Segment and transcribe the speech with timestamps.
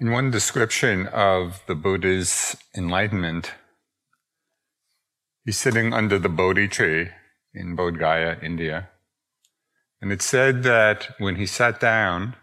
[0.00, 3.54] In one description of the Buddha's enlightenment,
[5.44, 7.08] he's sitting under the Bodhi tree
[7.52, 8.90] in Bodh Gaya, India.
[10.00, 12.36] And it said that when he sat down,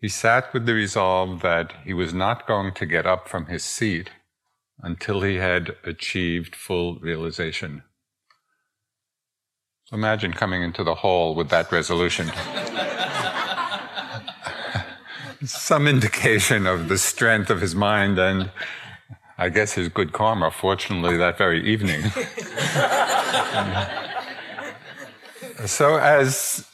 [0.00, 3.64] he sat with the resolve that he was not going to get up from his
[3.64, 4.10] seat
[4.78, 7.82] until he had achieved full realization.
[9.90, 12.30] Imagine coming into the hall with that resolution.
[15.46, 18.50] some indication of the strength of his mind and
[19.36, 22.02] I guess his good karma, fortunately, that very evening.
[25.66, 26.68] so, as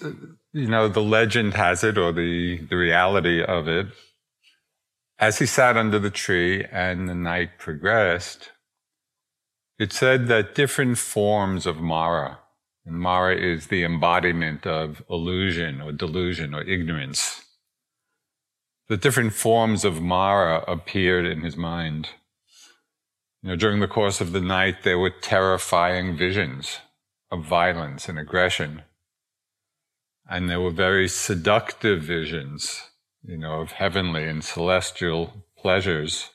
[0.52, 3.86] you know, the legend has it, or the, the reality of it,
[5.18, 8.50] as he sat under the tree and the night progressed,
[9.78, 12.38] it said that different forms of Mara,
[12.84, 17.42] and Mara is the embodiment of illusion or delusion or ignorance,
[18.90, 22.08] the different forms of Mara appeared in his mind.
[23.40, 26.78] You know, during the course of the night, there were terrifying visions
[27.30, 28.82] of violence and aggression.
[30.28, 32.82] And there were very seductive visions,
[33.22, 36.30] you know, of heavenly and celestial pleasures.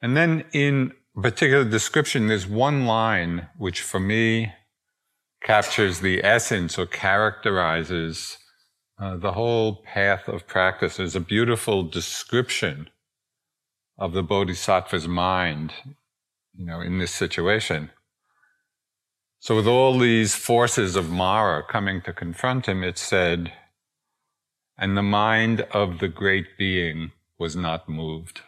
[0.00, 4.52] And then in particular description, there's one line which for me
[5.42, 8.38] captures the essence or characterizes
[9.00, 12.90] uh, the whole path of practice is a beautiful description
[13.98, 15.72] of the bodhisattva's mind,
[16.54, 17.90] you know, in this situation.
[19.38, 23.52] So with all these forces of Mara coming to confront him, it said,
[24.76, 28.42] and the mind of the great being was not moved.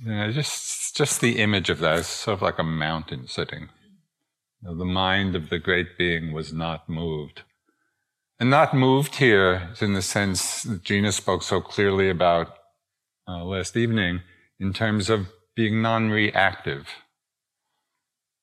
[0.00, 3.70] You know, just, just the image of that is sort of like a mountain sitting.
[4.62, 7.42] You know, the mind of the great being was not moved.
[8.40, 12.54] And not moved here in the sense that Gina spoke so clearly about
[13.26, 14.20] uh, last evening
[14.60, 15.26] in terms of
[15.56, 16.86] being non-reactive.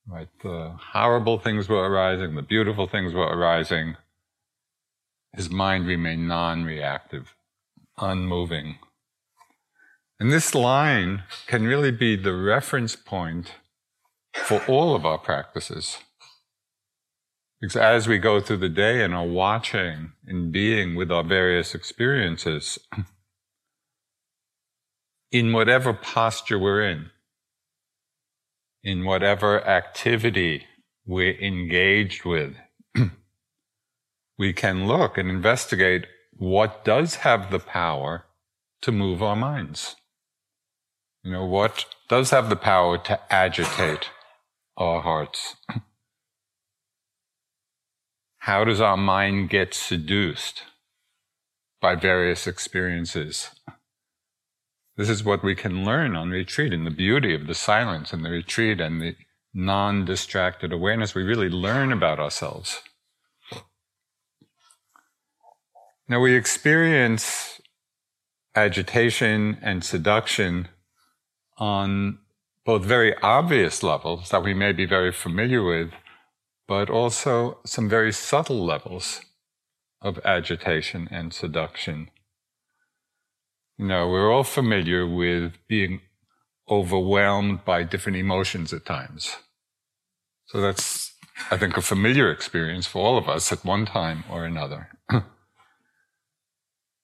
[0.06, 0.28] Right?
[0.44, 3.96] The horrible things were arising, the beautiful things were arising.
[5.34, 7.34] His mind remained non-reactive,
[7.98, 8.80] unmoving.
[10.20, 13.52] And this line can really be the reference point
[14.34, 16.00] for all of our practices.
[17.66, 21.74] Because as we go through the day and are watching and being with our various
[21.74, 22.78] experiences,
[25.32, 27.10] in whatever posture we're in,
[28.84, 30.68] in whatever activity
[31.08, 32.54] we're engaged with,
[34.38, 38.26] we can look and investigate what does have the power
[38.84, 39.96] to move our minds.
[41.24, 44.12] You know, what does have the power to agitate
[44.78, 45.56] our hearts?
[48.46, 50.62] How does our mind get seduced
[51.82, 53.50] by various experiences?
[54.98, 58.24] This is what we can learn on retreat in the beauty of the silence and
[58.24, 59.16] the retreat and the
[59.52, 61.16] non distracted awareness.
[61.16, 62.84] We really learn about ourselves.
[66.08, 67.60] Now, we experience
[68.56, 70.68] agitation and seduction
[71.58, 72.20] on
[72.64, 75.90] both very obvious levels that we may be very familiar with
[76.68, 79.22] but also some very subtle levels
[80.02, 82.10] of agitation and seduction.
[83.78, 86.02] You know, we're all familiar with being
[86.70, 89.36] overwhelmed by different emotions at times.
[90.48, 91.14] So that's,
[91.52, 94.90] I think, a familiar experience for all of us at one time or another.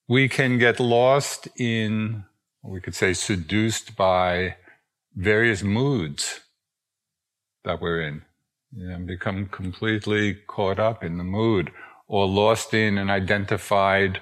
[0.08, 2.24] we can get lost in,
[2.64, 4.56] we could say, seduced by
[5.14, 6.42] various moods
[7.64, 8.24] that we're in
[8.74, 11.72] and become completely caught up in the mood
[12.08, 14.22] or lost in and identified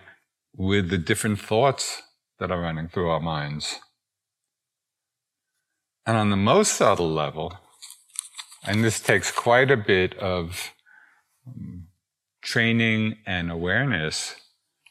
[0.56, 2.02] with the different thoughts
[2.40, 3.80] that are running through our minds.
[6.06, 7.58] And on the most subtle level,
[8.66, 10.72] and this takes quite a bit of
[11.48, 11.88] um,
[12.42, 14.36] training and awareness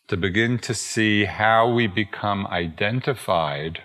[0.09, 3.83] to begin to see how we become identified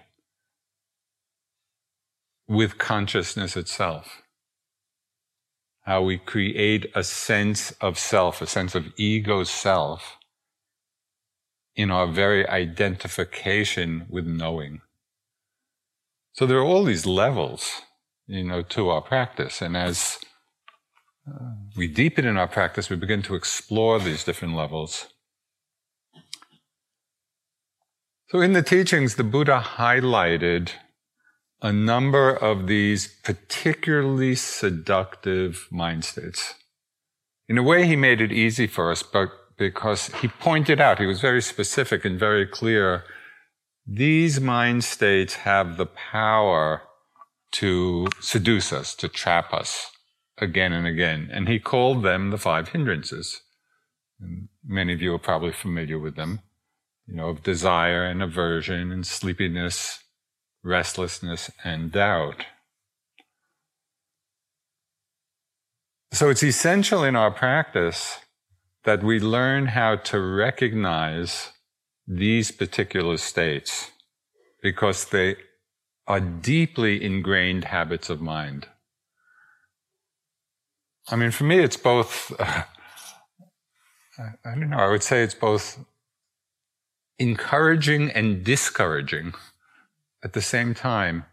[2.47, 4.22] with consciousness itself.
[5.83, 10.17] How we create a sense of self, a sense of ego self
[11.75, 14.81] in our very identification with knowing.
[16.33, 17.81] So there are all these levels,
[18.27, 19.61] you know, to our practice.
[19.61, 20.19] And as
[21.27, 25.07] uh, we deepen in our practice, we begin to explore these different levels.
[28.29, 30.71] So in the teachings, the Buddha highlighted
[31.63, 36.55] a number of these particularly seductive mind states.
[37.47, 41.05] In a way, he made it easy for us, but because he pointed out, he
[41.05, 43.05] was very specific and very clear,
[43.87, 46.81] these mind states have the power
[47.51, 49.89] to seduce us, to trap us
[50.39, 51.29] again and again.
[51.31, 53.41] And he called them the five hindrances.
[54.19, 56.41] And many of you are probably familiar with them,
[57.07, 60.02] you know, of desire and aversion and sleepiness
[60.63, 62.45] restlessness, and doubt.
[66.11, 68.19] So it's essential in our practice
[68.83, 71.51] that we learn how to recognize
[72.07, 73.91] these particular states
[74.61, 75.35] because they
[76.07, 78.67] are deeply ingrained habits of mind.
[81.09, 82.63] I mean, for me, it's both, uh,
[84.19, 85.79] I don't know, I would say it's both
[87.19, 89.33] encouraging and discouraging
[90.23, 91.25] at the same time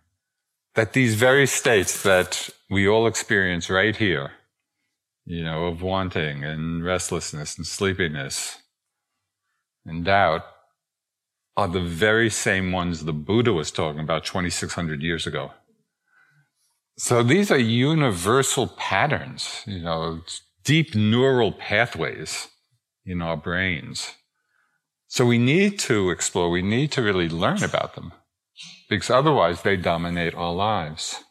[0.75, 4.33] that these very states that we all experience right here,
[5.25, 8.59] you know, of wanting and restlessness and sleepiness
[9.87, 10.45] and doubt,
[11.57, 15.53] are the very same ones the Buddha was talking about 2,600 years ago.
[16.97, 20.21] So these are universal patterns, you know,
[20.65, 22.49] deep neural pathways
[23.05, 24.15] in our brains.
[25.09, 28.13] So we need to explore, we need to really learn about them
[28.91, 31.23] because otherwise they dominate our lives.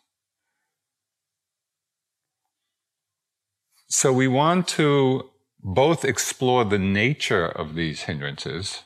[3.89, 5.29] So we want to
[5.59, 8.83] both explore the nature of these hindrances.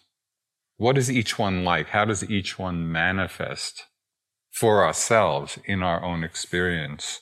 [0.78, 1.90] What is each one like?
[1.90, 3.84] How does each one manifest
[4.50, 7.22] for ourselves in our own experience?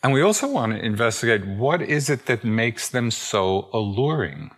[0.00, 4.52] And we also want to investigate what is it that makes them so alluring?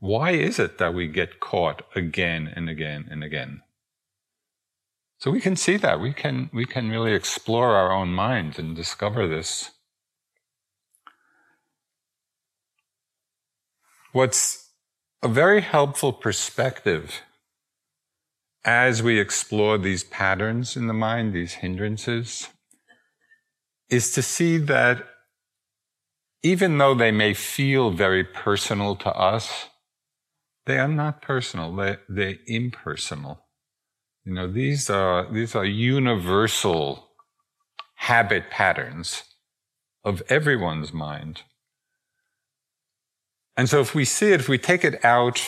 [0.00, 3.60] Why is it that we get caught again and again and again?
[5.18, 6.00] So we can see that.
[6.00, 9.72] We can, we can really explore our own minds and discover this.
[14.12, 14.70] What's
[15.22, 17.20] a very helpful perspective
[18.64, 22.48] as we explore these patterns in the mind, these hindrances,
[23.90, 25.06] is to see that
[26.42, 29.66] even though they may feel very personal to us,
[30.66, 33.46] they are not personal, they, they're impersonal.
[34.24, 37.08] You know, these are, these are universal
[37.96, 39.24] habit patterns
[40.04, 41.42] of everyone's mind.
[43.56, 45.42] And so if we see it, if we take it out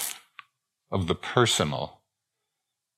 [0.90, 2.00] of the personal,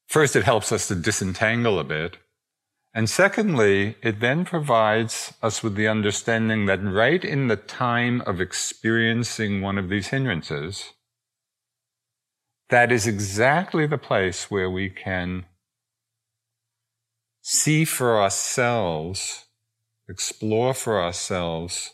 [0.08, 2.16] first it helps us to disentangle a bit.
[2.92, 8.40] And secondly, it then provides us with the understanding that right in the time of
[8.40, 10.93] experiencing one of these hindrances,
[12.70, 15.46] that is exactly the place where we can
[17.42, 19.44] see for ourselves,
[20.08, 21.90] explore for ourselves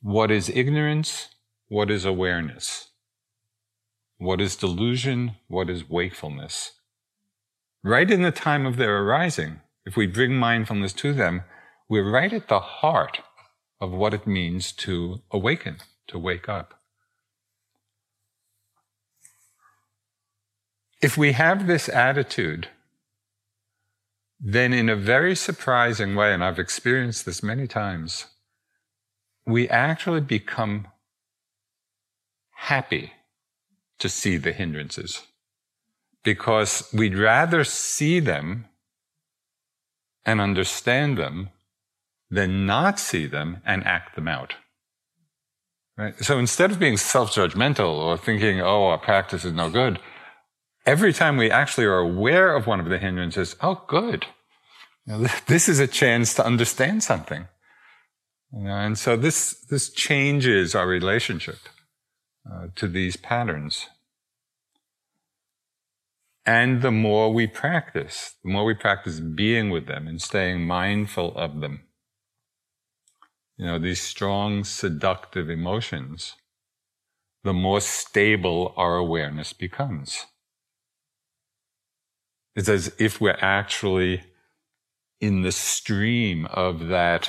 [0.00, 1.28] what is ignorance,
[1.68, 2.88] what is awareness,
[4.18, 6.72] what is delusion, what is wakefulness.
[7.84, 11.42] Right in the time of their arising, if we bring mindfulness to them,
[11.88, 13.20] we're right at the heart
[13.80, 16.81] of what it means to awaken, to wake up.
[21.02, 22.68] If we have this attitude,
[24.38, 28.26] then in a very surprising way, and I've experienced this many times,
[29.44, 30.86] we actually become
[32.54, 33.12] happy
[33.98, 35.22] to see the hindrances
[36.22, 38.66] because we'd rather see them
[40.24, 41.50] and understand them
[42.30, 44.54] than not see them and act them out.
[45.98, 46.16] Right?
[46.20, 49.98] So instead of being self-judgmental or thinking, oh, our practice is no good,
[50.86, 54.26] every time we actually are aware of one of the hindrances, oh, good.
[55.06, 57.48] You know, this is a chance to understand something.
[58.52, 61.58] You know, and so this, this changes our relationship
[62.50, 63.88] uh, to these patterns.
[66.44, 71.36] And the more we practice, the more we practice being with them and staying mindful
[71.36, 71.84] of them,
[73.56, 76.34] you know, these strong seductive emotions,
[77.44, 80.26] the more stable our awareness becomes.
[82.54, 84.24] It's as if we're actually
[85.20, 87.28] in the stream of that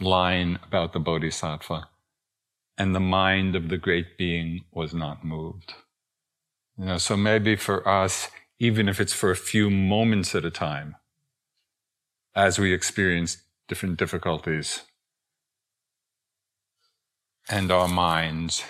[0.00, 1.88] line about the bodhisattva,
[2.76, 5.74] and the mind of the great being was not moved.
[6.78, 10.50] You know, so maybe for us, even if it's for a few moments at a
[10.50, 10.96] time,
[12.34, 13.38] as we experience
[13.68, 14.82] different difficulties,
[17.48, 18.64] and our minds,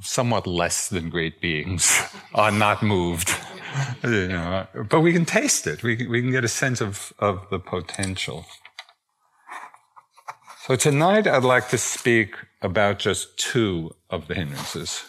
[0.00, 2.00] somewhat less than great beings,
[2.34, 3.34] are not moved.
[4.04, 5.82] you know, but we can taste it.
[5.82, 8.46] We we can get a sense of, of the potential.
[10.66, 15.04] So tonight I'd like to speak about just two of the hindrances,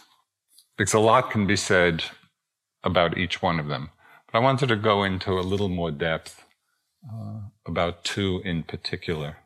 [0.77, 2.03] because a lot can be said
[2.83, 3.89] about each one of them.
[4.31, 6.45] But I wanted to go into a little more depth
[7.11, 9.37] uh, about two in particular.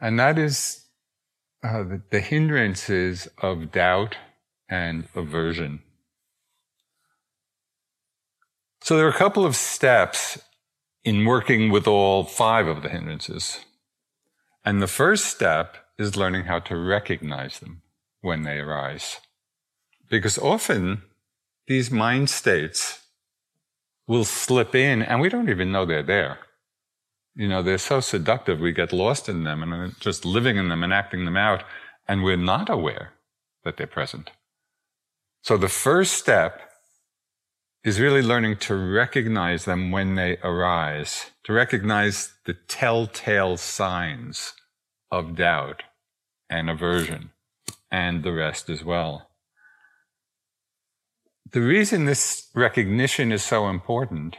[0.00, 0.83] And that is
[1.64, 4.16] uh, the, the hindrances of doubt
[4.68, 5.80] and aversion.
[8.82, 10.38] So there are a couple of steps
[11.04, 13.60] in working with all five of the hindrances.
[14.64, 17.82] And the first step is learning how to recognize them
[18.20, 19.20] when they arise.
[20.10, 21.02] Because often
[21.66, 23.00] these mind states
[24.06, 26.38] will slip in and we don't even know they're there
[27.34, 30.82] you know, they're so seductive, we get lost in them and just living in them
[30.82, 31.64] and acting them out,
[32.06, 33.12] and we're not aware
[33.64, 34.30] that they're present.
[35.42, 36.60] So the first step
[37.82, 44.54] is really learning to recognize them when they arise, to recognize the telltale signs
[45.10, 45.82] of doubt
[46.48, 47.30] and aversion
[47.90, 49.28] and the rest as well.
[51.50, 54.36] The reason this recognition is so important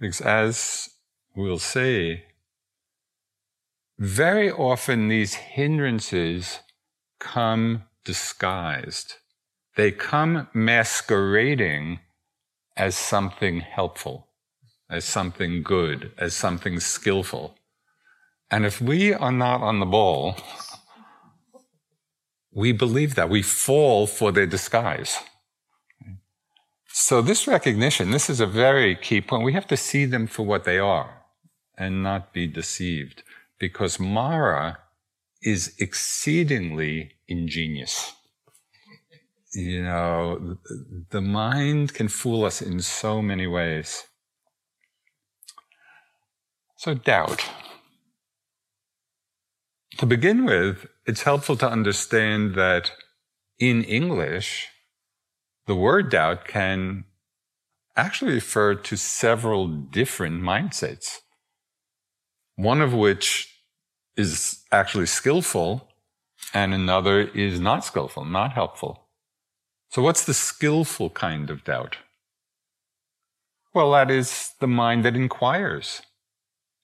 [0.00, 0.90] is as
[1.36, 2.22] we'll see,
[3.98, 6.60] very often these hindrances
[7.20, 9.14] come disguised.
[9.76, 12.00] They come masquerading
[12.76, 14.28] as something helpful,
[14.90, 17.56] as something good, as something skillful.
[18.50, 20.36] And if we are not on the ball,
[22.52, 23.28] we believe that.
[23.28, 25.18] We fall for their disguise.
[26.88, 29.44] So this recognition, this is a very key point.
[29.44, 31.25] We have to see them for what they are
[31.76, 33.22] and not be deceived
[33.58, 34.78] because Mara
[35.42, 38.12] is exceedingly ingenious.
[39.52, 40.58] You know,
[41.10, 44.04] the mind can fool us in so many ways.
[46.76, 47.44] So, doubt.
[49.98, 52.90] To begin with, it's helpful to understand that
[53.58, 54.68] in English,
[55.66, 57.04] the word doubt can
[57.96, 61.20] actually refer to several different mindsets
[62.56, 63.52] one of which
[64.16, 65.88] is actually skillful
[66.54, 69.08] and another is not skillful, not helpful.
[69.90, 71.98] So what's the skillful kind of doubt?
[73.74, 76.02] Well, that is the mind that inquires,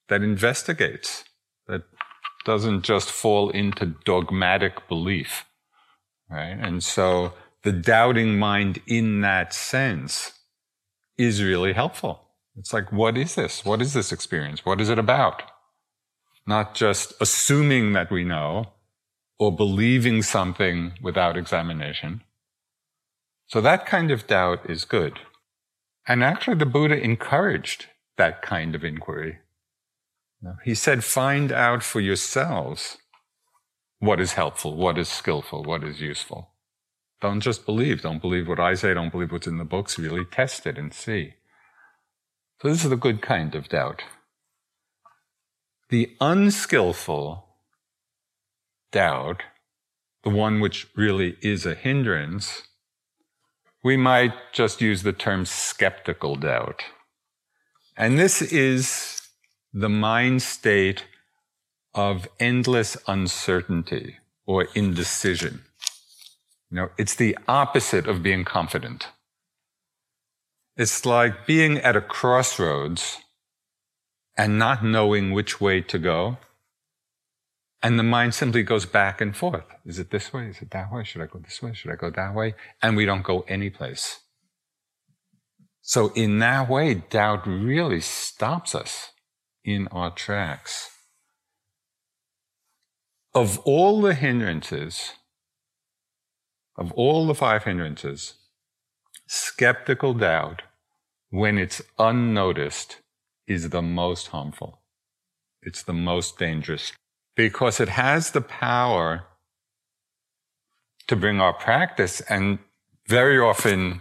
[0.09, 1.25] that investigates,
[1.67, 1.83] that
[2.45, 5.47] doesn't just fall into dogmatic belief,
[6.29, 6.59] right?
[6.61, 10.33] And so the doubting mind in that sense
[11.17, 12.21] is really helpful.
[12.57, 13.64] It's like, what is this?
[13.64, 14.67] What is this experience?
[14.67, 15.43] What is it about?
[16.46, 18.72] Not just assuming that we know
[19.38, 22.22] or believing something without examination.
[23.46, 25.20] So that kind of doubt is good.
[26.06, 29.38] And actually, the Buddha encouraged that kind of inquiry.
[30.64, 32.99] He said, find out for yourselves
[34.00, 36.50] what is helpful, what is skillful, what is useful.
[37.20, 38.02] Don't just believe.
[38.02, 38.92] Don't believe what I say.
[38.92, 39.99] Don't believe what's in the books.
[39.99, 41.34] Really test it and see.
[42.61, 44.02] So this is the good kind of doubt.
[45.92, 47.46] The unskillful
[48.92, 49.42] doubt,
[50.25, 52.62] the one which really is a hindrance,
[53.84, 56.82] we might just use the term skeptical doubt.
[57.94, 59.20] And this is
[59.70, 61.04] the mind state
[61.92, 65.62] of endless uncertainty or indecision.
[66.70, 69.08] You know, it's the opposite of being confident.
[70.75, 73.18] It's like being at a crossroads
[74.37, 76.39] and not knowing which way to go.
[77.83, 79.65] And the mind simply goes back and forth.
[79.85, 80.47] Is it this way?
[80.47, 81.03] Is it that way?
[81.05, 81.75] Should I go this way?
[81.75, 82.55] Should I go that way?
[82.81, 84.21] And we don't go anyplace.
[85.81, 89.11] So in that way, doubt really stops us
[89.65, 90.91] in our tracks.
[93.35, 95.15] Of all the hindrances,
[96.77, 98.35] of all the five hindrances,
[99.27, 100.62] skeptical doubt,
[101.31, 103.01] when it's unnoticed,
[103.52, 104.80] is the most harmful.
[105.62, 106.92] It's the most dangerous
[107.37, 109.26] because it has the power
[111.09, 112.59] to bring our practice and
[113.06, 114.00] very often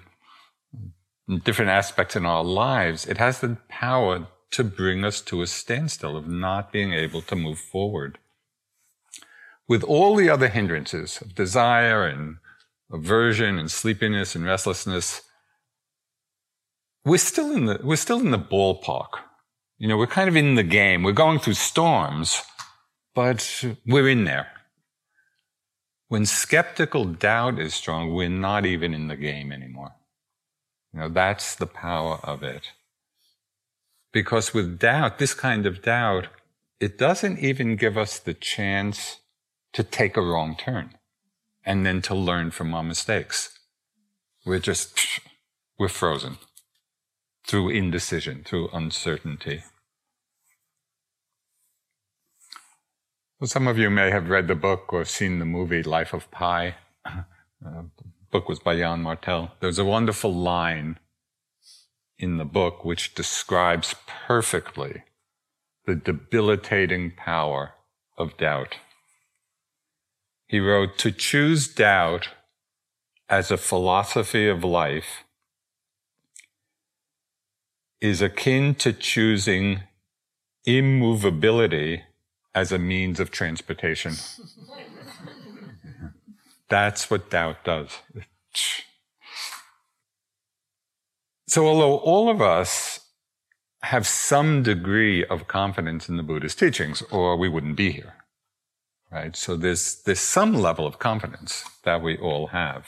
[1.43, 6.17] different aspects in our lives, it has the power to bring us to a standstill
[6.17, 8.17] of not being able to move forward.
[9.67, 12.37] With all the other hindrances of desire and
[12.91, 15.21] aversion and sleepiness and restlessness,
[17.05, 19.19] we're still in the, we're still in the ballpark.
[19.81, 21.01] You know, we're kind of in the game.
[21.01, 22.43] We're going through storms,
[23.15, 24.45] but we're in there.
[26.07, 29.95] When skeptical doubt is strong, we're not even in the game anymore.
[30.93, 32.73] You know, that's the power of it.
[34.11, 36.27] Because with doubt, this kind of doubt,
[36.79, 39.17] it doesn't even give us the chance
[39.73, 40.93] to take a wrong turn
[41.65, 43.57] and then to learn from our mistakes.
[44.45, 45.21] We're just,
[45.79, 46.37] we're frozen
[47.47, 49.63] through indecision, through uncertainty.
[53.41, 56.29] Well, some of you may have read the book or seen the movie Life of
[56.29, 56.75] Pi.
[57.03, 57.23] Uh,
[57.97, 59.53] the book was by Yann Martel.
[59.61, 60.99] There's a wonderful line
[62.19, 63.95] in the book which describes
[64.27, 65.05] perfectly
[65.87, 67.73] the debilitating power
[68.15, 68.77] of doubt.
[70.45, 72.29] He wrote, To choose doubt
[73.27, 75.23] as a philosophy of life
[77.99, 79.81] is akin to choosing
[80.63, 82.03] immovability
[82.53, 84.13] as a means of transportation.
[86.69, 87.99] That's what doubt does.
[91.47, 92.99] So, although all of us
[93.83, 98.13] have some degree of confidence in the Buddha's teachings, or we wouldn't be here,
[99.11, 99.35] right?
[99.35, 102.85] So, there's, there's some level of confidence that we all have.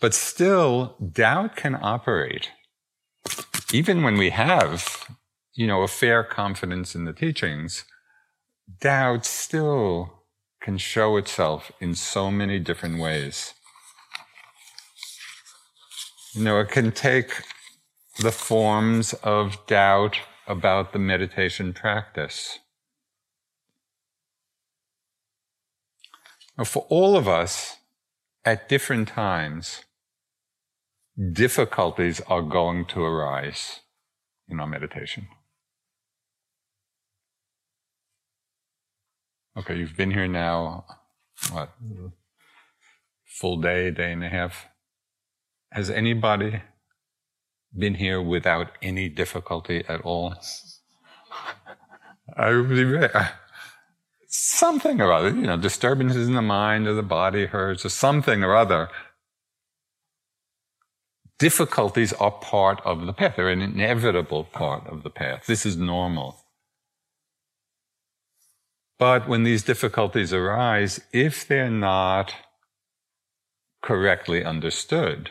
[0.00, 2.50] But still, doubt can operate
[3.72, 5.06] even when we have,
[5.54, 7.84] you know, a fair confidence in the teachings
[8.80, 10.24] doubt still
[10.60, 13.54] can show itself in so many different ways.
[16.34, 17.42] You know, it can take
[18.18, 22.58] the forms of doubt about the meditation practice.
[26.56, 27.76] Now, for all of us,
[28.44, 29.84] at different times,
[31.32, 33.80] difficulties are going to arise
[34.48, 35.28] in our meditation.
[39.56, 40.84] Okay, you've been here now,
[41.52, 41.70] what,
[43.24, 44.66] full day, day and a half.
[45.70, 46.60] Has anybody
[47.76, 50.34] been here without any difficulty at all?
[52.36, 52.48] I
[54.26, 58.42] something or other, you know, disturbances in the mind or the body hurts or something
[58.42, 58.88] or other.
[61.38, 63.34] Difficulties are part of the path.
[63.36, 65.46] They're an inevitable part of the path.
[65.46, 66.43] This is normal.
[68.98, 72.34] But when these difficulties arise, if they're not
[73.82, 75.30] correctly understood,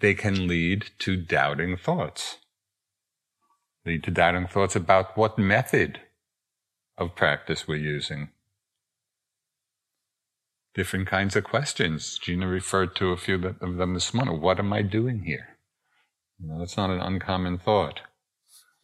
[0.00, 2.36] they can lead to doubting thoughts.
[3.84, 6.00] Lead to doubting thoughts about what method
[6.96, 8.28] of practice we're using.
[10.74, 12.18] Different kinds of questions.
[12.18, 14.40] Gina referred to a few of them this morning.
[14.40, 15.58] What am I doing here?
[16.38, 18.02] You know, that's not an uncommon thought.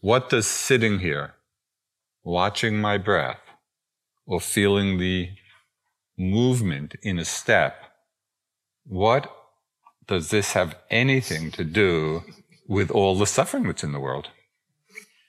[0.00, 1.34] What does sitting here,
[2.24, 3.38] watching my breath,
[4.26, 5.30] or feeling the
[6.16, 7.76] movement in a step,
[8.86, 9.30] what
[10.06, 12.22] does this have anything to do
[12.66, 14.28] with all the suffering that's in the world?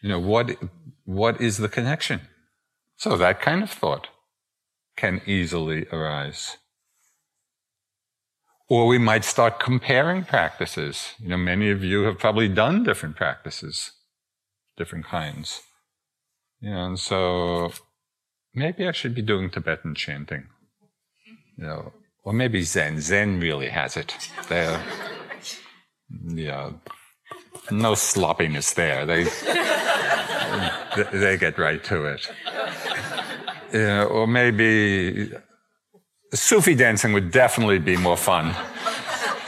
[0.01, 0.57] You know, what,
[1.05, 2.21] what is the connection?
[2.97, 4.07] So that kind of thought
[4.95, 6.57] can easily arise.
[8.67, 11.13] Or we might start comparing practices.
[11.19, 13.91] You know, many of you have probably done different practices,
[14.77, 15.61] different kinds.
[16.61, 17.71] You know, and so
[18.55, 20.47] maybe I should be doing Tibetan chanting.
[21.57, 22.99] You know, or maybe Zen.
[23.01, 24.15] Zen really has it.
[26.25, 26.71] Yeah,
[27.71, 29.05] no sloppiness there.
[29.05, 29.23] They,
[31.11, 32.31] they get right to it.
[33.73, 35.31] Yeah, or maybe
[36.33, 38.53] Sufi dancing would definitely be more fun.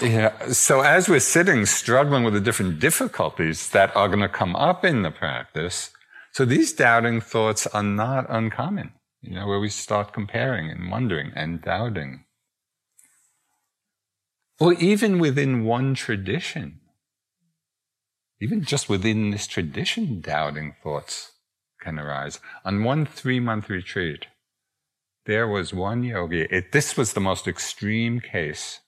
[0.02, 0.50] Yeah.
[0.50, 4.86] So as we're sitting, struggling with the different difficulties that are going to come up
[4.86, 5.92] in the practice,
[6.34, 11.32] so these doubting thoughts are not uncommon, you know, where we start comparing and wondering
[11.36, 12.26] and doubting.
[14.60, 16.80] Or even within one tradition,
[18.40, 21.32] even just within this tradition, doubting thoughts
[21.82, 22.40] can arise.
[22.66, 24.28] On one three month retreat,
[25.26, 26.48] there was one yogi.
[26.50, 28.80] It, this was the most extreme case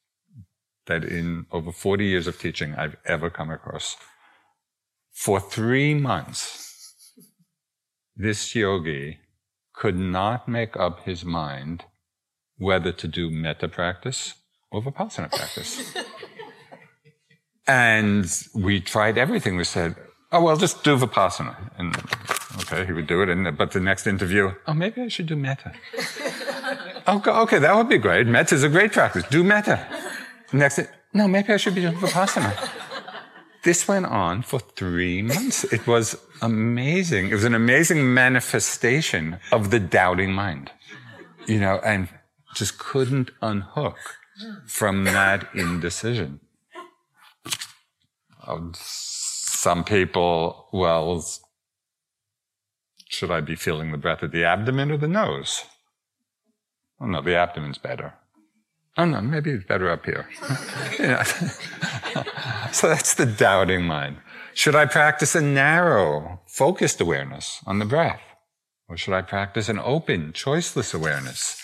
[0.88, 3.96] that in over 40 years of teaching I've ever come across.
[5.12, 7.14] For three months,
[8.16, 9.20] this yogi
[9.80, 11.86] could not make up his mind
[12.58, 14.36] whether to do metta practice
[14.72, 15.96] or vipassana practice.
[17.68, 19.56] and we tried everything.
[19.56, 19.96] We said,
[20.34, 21.56] oh, well, just do vipassana.
[21.78, 21.96] And
[22.62, 23.30] okay, he would do it.
[23.30, 25.72] And, but the next interview, oh, maybe I should do metta.
[27.08, 28.28] okay, okay, that would be great.
[28.28, 29.24] Metta is a great practice.
[29.30, 29.88] Do metta.
[30.52, 30.82] Next,
[31.14, 32.54] no, maybe I should be doing Vipassana.
[33.64, 35.64] This went on for three months.
[35.66, 37.30] It was amazing.
[37.30, 40.72] It was an amazing manifestation of the doubting mind,
[41.46, 42.10] you know, and
[42.56, 43.98] just couldn't unhook
[44.66, 46.40] from that indecision.
[48.48, 51.24] Um, some people, well,
[53.10, 55.66] should I be feeling the breath at the abdomen or the nose?
[57.02, 58.14] Oh no, the abdomen's better.
[59.00, 60.28] Oh no, maybe it's better up here.
[62.74, 64.18] so that's the doubting mind.
[64.54, 68.20] Should I practice a narrow, focused awareness on the breath?
[68.90, 71.64] Or should I practice an open, choiceless awareness?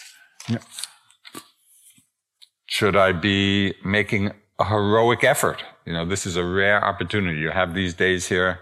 [2.67, 5.61] Should I be making a heroic effort?
[5.85, 7.41] You know, this is a rare opportunity.
[7.41, 8.59] You have these days here,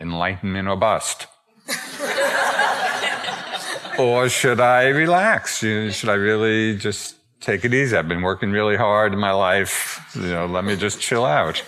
[0.00, 1.26] enlightenment or bust.
[3.98, 5.58] or should I relax?
[5.58, 7.96] Should I really just take it easy.
[7.96, 10.00] I've been working really hard in my life.
[10.14, 11.62] You know, let me just chill out.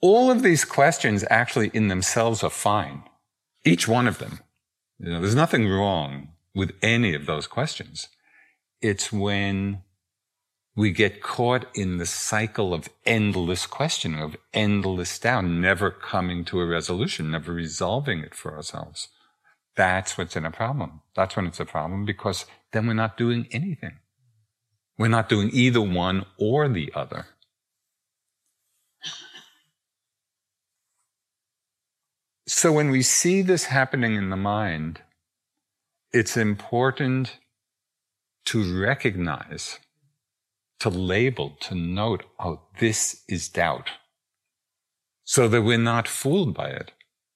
[0.00, 3.02] All of these questions actually in themselves are fine.
[3.64, 4.40] Each one of them.
[4.98, 8.08] You know, there's nothing wrong with any of those questions.
[8.80, 9.82] It's when
[10.76, 16.60] we get caught in the cycle of endless questioning, of endless doubt, never coming to
[16.60, 19.08] a resolution, never resolving it for ourselves.
[19.74, 21.00] That's what's in a problem.
[21.14, 23.98] That's when it's a problem because then we're not doing anything.
[24.98, 27.26] We're not doing either one or the other.
[32.48, 35.00] So when we see this happening in the mind,
[36.12, 37.38] it's important
[38.46, 39.80] to recognize,
[40.78, 43.90] to label, to note, oh, this is doubt.
[45.24, 46.92] So that we're not fooled by it.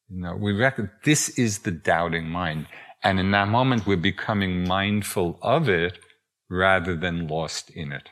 [0.08, 2.66] You know, we reckon this is the doubting mind.
[3.02, 5.98] And in that moment, we're becoming mindful of it
[6.48, 8.10] rather than lost in it.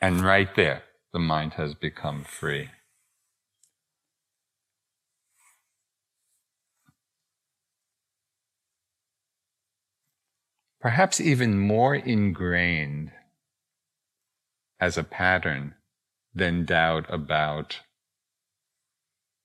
[0.00, 2.68] And right there, the mind has become free.
[10.80, 13.10] Perhaps even more ingrained
[14.78, 15.74] as a pattern
[16.34, 17.80] than doubt about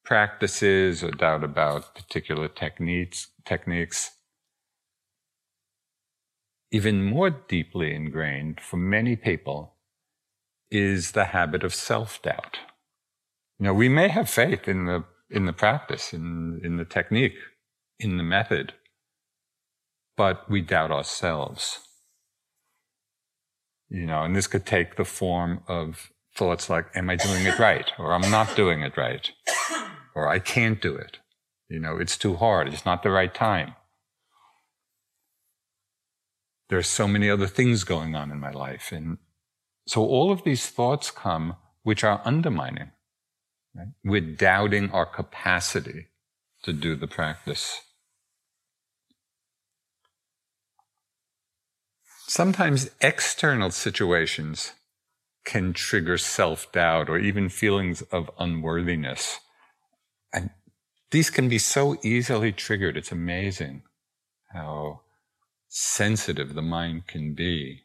[0.03, 4.11] practices or doubt about particular techniques, techniques.
[6.71, 9.75] Even more deeply ingrained for many people
[10.69, 12.57] is the habit of self-doubt.
[13.59, 17.35] You know, we may have faith in the, in the practice, in, in the technique,
[17.99, 18.73] in the method,
[20.15, 21.79] but we doubt ourselves.
[23.89, 27.59] You know, and this could take the form of thoughts like, am I doing it
[27.59, 27.91] right?
[27.99, 29.29] Or I'm not doing it right
[30.15, 31.19] or I can't do it.
[31.71, 32.67] You know, it's too hard.
[32.67, 33.75] It's not the right time.
[36.67, 38.91] There's so many other things going on in my life.
[38.91, 39.19] And
[39.87, 42.91] so all of these thoughts come which are undermining.
[43.73, 43.87] Right?
[44.03, 46.07] We're doubting our capacity
[46.63, 47.79] to do the practice.
[52.27, 54.73] Sometimes external situations
[55.45, 59.39] can trigger self doubt or even feelings of unworthiness.
[60.33, 60.49] And
[61.11, 62.97] these can be so easily triggered.
[62.97, 63.83] It's amazing
[64.53, 65.01] how
[65.67, 67.83] sensitive the mind can be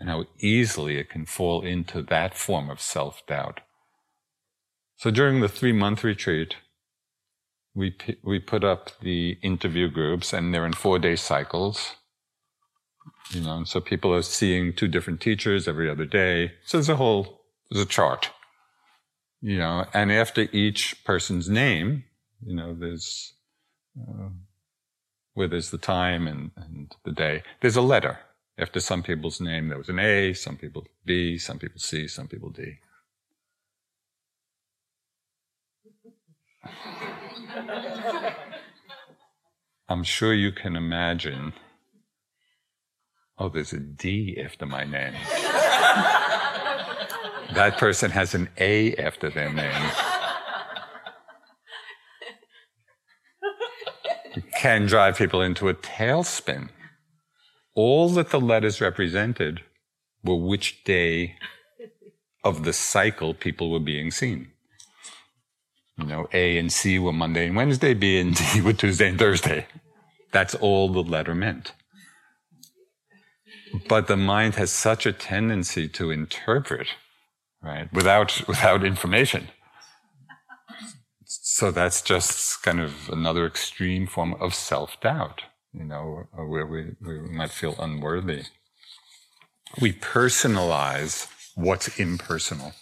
[0.00, 3.60] and how easily it can fall into that form of self doubt.
[4.96, 6.56] So during the three month retreat,
[7.74, 11.94] we, we put up the interview groups and they're in four day cycles.
[13.30, 16.52] You know, so people are seeing two different teachers every other day.
[16.64, 18.30] So there's a whole, there's a chart.
[19.40, 22.04] You know, and after each person's name,
[22.44, 23.34] you know, there's,
[24.00, 24.28] uh,
[25.34, 28.18] where there's the time and, and the day, there's a letter.
[28.58, 32.26] After some people's name, there was an A, some people B, some people C, some
[32.26, 32.78] people D.
[39.88, 41.52] I'm sure you can imagine.
[43.38, 45.14] Oh, there's a D after my name.
[47.54, 49.90] that person has an A after their name.
[54.58, 56.68] Can drive people into a tailspin.
[57.76, 59.60] All that the letters represented
[60.24, 61.36] were which day
[62.42, 64.48] of the cycle people were being seen.
[65.96, 69.18] You know, A and C were Monday and Wednesday, B and D were Tuesday and
[69.18, 69.66] Thursday.
[70.32, 71.72] That's all the letter meant.
[73.88, 76.88] But the mind has such a tendency to interpret,
[77.62, 79.48] right, without, without information.
[81.58, 85.42] So that's just kind of another extreme form of self doubt,
[85.72, 88.44] you know, where we, we might feel unworthy.
[89.80, 92.74] We personalize what's impersonal.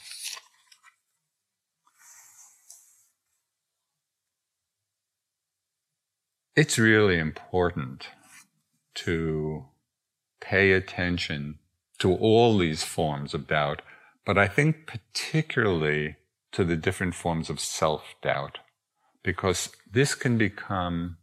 [6.54, 8.08] It's really important
[8.96, 9.64] to
[10.42, 11.60] pay attention
[12.00, 13.80] to all these forms of doubt,
[14.26, 16.16] but I think particularly
[16.52, 18.58] to the different forms of self-doubt,
[19.26, 21.16] because this can become,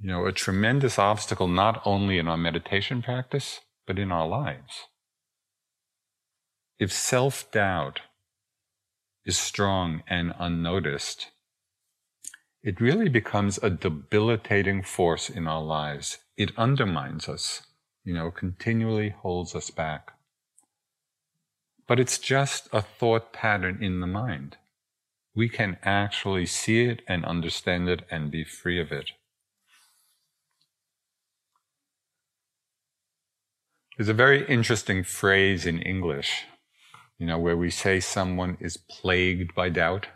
[0.00, 4.88] you know, a tremendous obstacle not only in our meditation practice, but in our lives.
[6.80, 8.00] If self-doubt
[9.24, 11.28] is strong and unnoticed,
[12.64, 16.18] it really becomes a debilitating force in our lives.
[16.36, 17.62] It undermines us,
[18.02, 20.14] you know, continually holds us back.
[21.86, 24.56] But it's just a thought pattern in the mind.
[25.34, 29.12] We can actually see it and understand it and be free of it.
[33.96, 36.44] There's a very interesting phrase in English,
[37.18, 40.08] you know, where we say someone is plagued by doubt.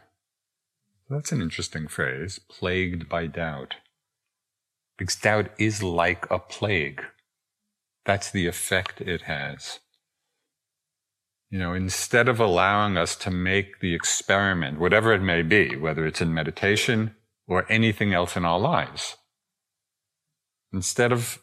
[1.08, 3.76] That's an interesting phrase, plagued by doubt.
[4.98, 7.02] Because doubt is like a plague.
[8.04, 9.80] That's the effect it has.
[11.50, 16.06] You know, instead of allowing us to make the experiment, whatever it may be, whether
[16.06, 17.14] it's in meditation
[17.46, 19.16] or anything else in our lives,
[20.72, 21.38] instead of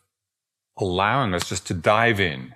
[0.77, 2.53] allowing us just to dive in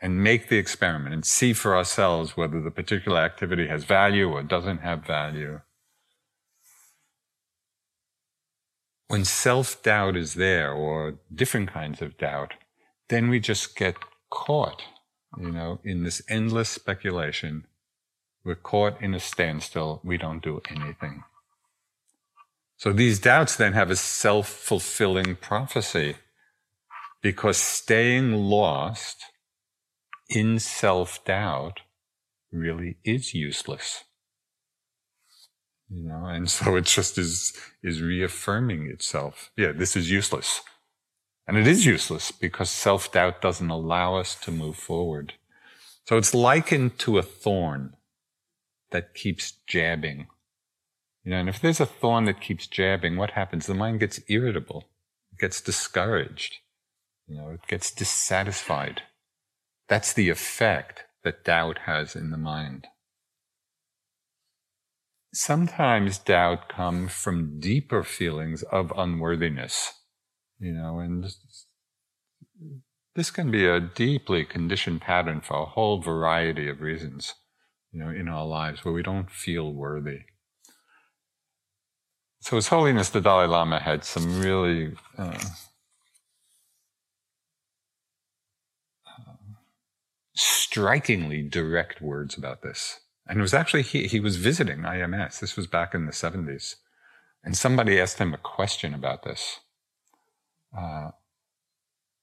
[0.00, 4.42] and make the experiment and see for ourselves whether the particular activity has value or
[4.42, 5.60] doesn't have value,
[9.08, 12.54] when self doubt is there or different kinds of doubt,
[13.08, 13.96] then we just get
[14.30, 14.82] caught,
[15.38, 17.66] you know, in this endless speculation.
[18.44, 20.00] We're caught in a standstill.
[20.04, 21.24] We don't do anything.
[22.76, 26.16] So these doubts then have a self fulfilling prophecy
[27.22, 29.24] because staying lost
[30.28, 31.80] in self doubt
[32.52, 34.04] really is useless
[35.90, 40.62] you know and so it just is is reaffirming itself yeah this is useless
[41.46, 45.34] and it is useless because self-doubt doesn't allow us to move forward.
[46.06, 47.94] So it's likened to a thorn
[48.90, 50.28] that keeps jabbing.
[51.24, 53.66] You know and if there's a thorn that keeps jabbing what happens?
[53.66, 54.84] The mind gets irritable.
[55.32, 56.56] It gets discouraged.
[57.26, 59.02] You know it gets dissatisfied.
[59.88, 62.86] That's the effect that doubt has in the mind.
[65.32, 69.92] Sometimes doubt comes from deeper feelings of unworthiness,
[70.64, 71.26] you know, and
[73.14, 77.34] this can be a deeply conditioned pattern for a whole variety of reasons,
[77.92, 80.20] you know, in our lives where we don't feel worthy.
[82.40, 85.38] So His Holiness the Dalai Lama had some really uh,
[90.34, 93.00] strikingly direct words about this.
[93.26, 95.40] And it was actually, he, he was visiting IMS.
[95.40, 96.76] This was back in the 70s.
[97.42, 99.60] And somebody asked him a question about this.
[100.76, 101.10] Uh,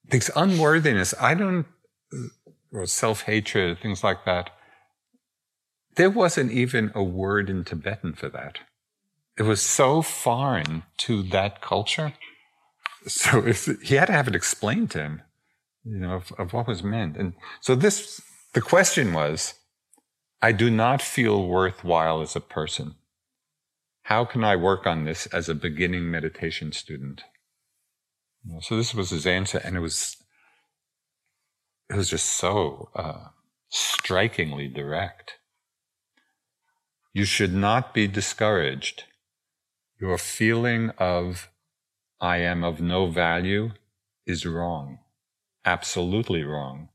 [0.09, 1.65] this unworthiness, I don't,
[2.71, 4.49] or self hatred, things like that.
[5.95, 8.59] There wasn't even a word in Tibetan for that.
[9.37, 12.13] It was so foreign to that culture.
[13.07, 15.21] So if, he had to have it explained to him,
[15.83, 17.17] you know, of, of what was meant.
[17.17, 18.21] And so this,
[18.53, 19.55] the question was,
[20.41, 22.95] I do not feel worthwhile as a person.
[24.03, 27.23] How can I work on this as a beginning meditation student?
[28.61, 30.17] So this was his answer, and it was
[31.89, 33.27] it was just so uh,
[33.69, 35.33] strikingly direct.
[37.13, 39.03] You should not be discouraged.
[39.99, 41.49] Your feeling of
[42.19, 43.71] I am of no value
[44.25, 44.99] is wrong,
[45.65, 46.89] absolutely wrong.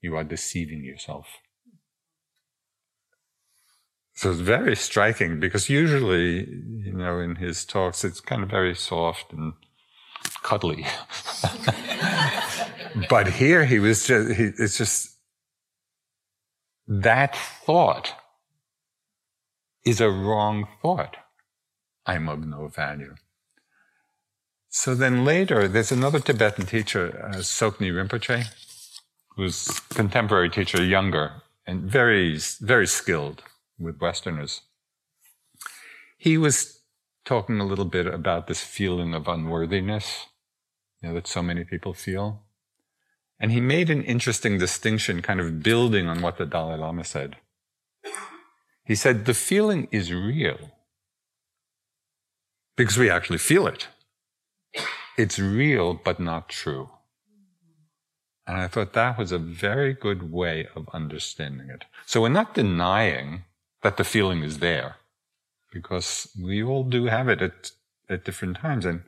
[0.00, 1.26] You are deceiving yourself.
[4.14, 8.74] So it's very striking because usually, you know, in his talks, it's kind of very
[8.74, 9.52] soft and
[10.48, 10.86] cuddly.
[13.10, 15.16] but here he was just, he, it's just
[16.86, 18.14] that thought
[19.84, 21.16] is a wrong thought.
[22.06, 23.14] I'm of no value.
[24.70, 28.46] So then later, there's another Tibetan teacher, uh, Tsoknyi Rinpoche,
[29.36, 33.42] who's contemporary teacher, younger and very, very skilled
[33.78, 34.62] with Westerners.
[36.16, 36.80] He was
[37.26, 40.26] talking a little bit about this feeling of unworthiness
[41.02, 42.42] you know, that so many people feel.
[43.40, 47.36] And he made an interesting distinction, kind of building on what the Dalai Lama said.
[48.84, 50.72] He said, the feeling is real
[52.76, 53.88] because we actually feel it.
[55.16, 56.90] It's real, but not true.
[58.46, 61.84] And I thought that was a very good way of understanding it.
[62.06, 63.44] So we're not denying
[63.82, 64.96] that the feeling is there
[65.70, 67.72] because we all do have it at,
[68.08, 68.86] at different times.
[68.86, 69.02] And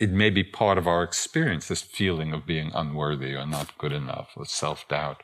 [0.00, 3.92] it may be part of our experience, this feeling of being unworthy or not good
[3.92, 5.22] enough or self doubt.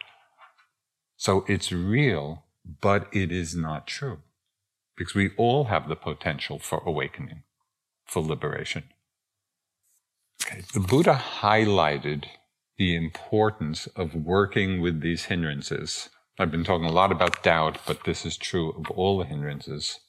[1.17, 2.45] So it's real,
[2.81, 4.19] but it is not true
[4.97, 7.43] because we all have the potential for awakening,
[8.07, 8.85] for liberation.
[10.45, 10.63] Okay.
[10.73, 12.27] The Buddha highlighted
[12.77, 18.05] the importance of working with these hindrances I've been talking a lot about doubt, but
[18.05, 20.01] this is true of all the hindrances.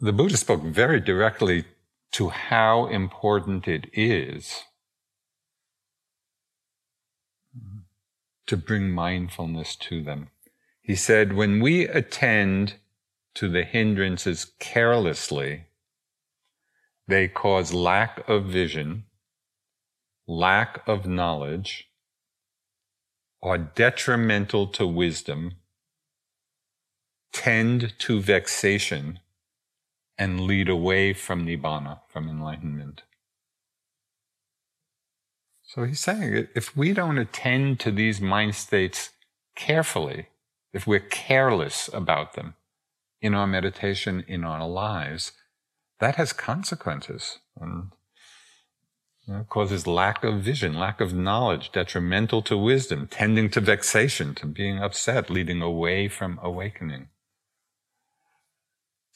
[0.00, 1.64] The Buddha spoke very directly
[2.12, 4.64] to how important it is
[8.46, 10.30] to bring mindfulness to them.
[10.80, 12.76] He said, when we attend
[13.34, 15.66] to the hindrances carelessly,
[17.06, 19.04] they cause lack of vision,
[20.26, 21.90] lack of knowledge,
[23.42, 25.56] are detrimental to wisdom,
[27.32, 29.18] tend to vexation,
[30.18, 33.02] and lead away from nibbana, from enlightenment.
[35.62, 39.10] So he's saying if we don't attend to these mind states
[39.54, 40.28] carefully,
[40.72, 42.54] if we're careless about them
[43.20, 45.32] in our meditation, in our lives,
[46.00, 47.38] that has consequences.
[47.60, 47.90] And
[49.26, 54.34] you know, causes lack of vision, lack of knowledge, detrimental to wisdom, tending to vexation,
[54.36, 57.08] to being upset, leading away from awakening.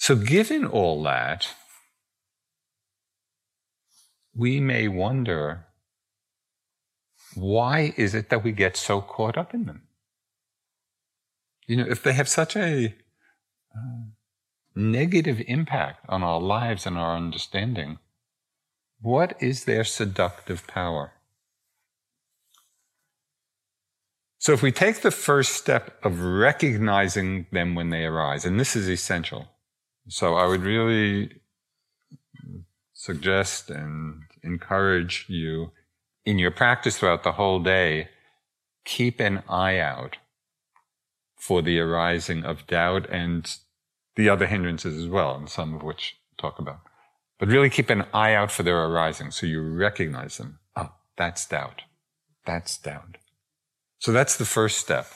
[0.02, 1.46] So, given all that,
[4.34, 5.66] we may wonder
[7.36, 9.82] why is it that we get so caught up in them?
[11.68, 12.96] You know, if they have such a
[13.76, 14.02] uh,
[14.74, 18.00] negative impact on our lives and our understanding,
[19.00, 21.12] what is their seductive power?
[24.38, 28.74] So, if we take the first step of recognizing them when they arise, and this
[28.74, 29.51] is essential,
[30.08, 31.40] so I would really
[32.92, 35.72] suggest and encourage you
[36.24, 38.08] in your practice throughout the whole day,
[38.84, 40.18] keep an eye out
[41.36, 43.56] for the arising of doubt and
[44.14, 46.80] the other hindrances as well, and some of which we'll talk about.
[47.38, 50.60] But really keep an eye out for their arising so you recognize them.
[50.76, 51.82] Oh, that's doubt.
[52.46, 53.18] That's doubt.
[53.98, 55.06] So that's the first step.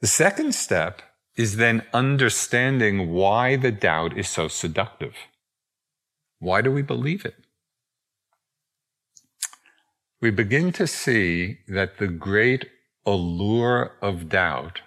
[0.00, 1.02] The second step
[1.40, 5.14] is then understanding why the doubt is so seductive.
[6.38, 7.36] Why do we believe it?
[10.20, 12.66] We begin to see that the great
[13.06, 14.82] allure of doubt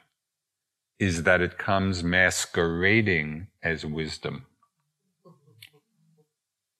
[1.00, 4.46] is that it comes masquerading as wisdom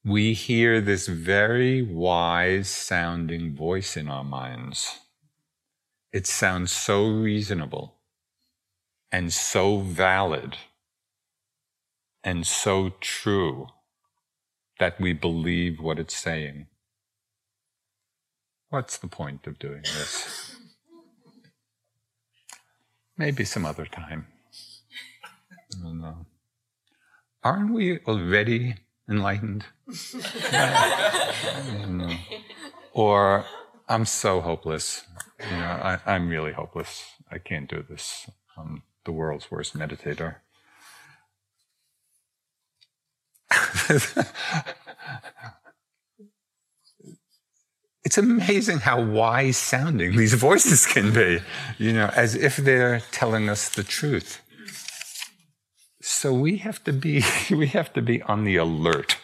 [0.06, 5.00] we hear this very wise sounding voice in our minds.
[6.12, 7.93] It sounds so reasonable
[9.14, 10.58] and so valid
[12.24, 13.68] and so true
[14.80, 16.66] that we believe what it's saying.
[18.70, 20.56] What's the point of doing this?
[23.16, 24.26] Maybe some other time.
[25.46, 26.26] I don't know.
[27.44, 29.66] Aren't we already enlightened.
[32.94, 33.46] or
[33.88, 35.04] I'm so hopeless.
[35.40, 37.04] You know, I, I'm really hopeless.
[37.32, 38.28] I can't do this.
[38.58, 40.36] I'm the world's worst meditator.
[48.04, 51.40] it's amazing how wise sounding these voices can be,
[51.78, 54.42] you know, as if they're telling us the truth.
[56.02, 59.18] So we have to be, we have to be on the alert,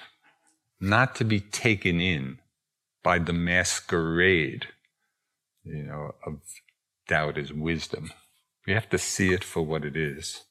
[0.79, 2.39] not to be taken in
[3.03, 4.67] by the masquerade,
[5.63, 6.41] you know, of
[7.07, 8.11] doubt as wisdom.
[8.69, 10.43] We have to see it for what it is.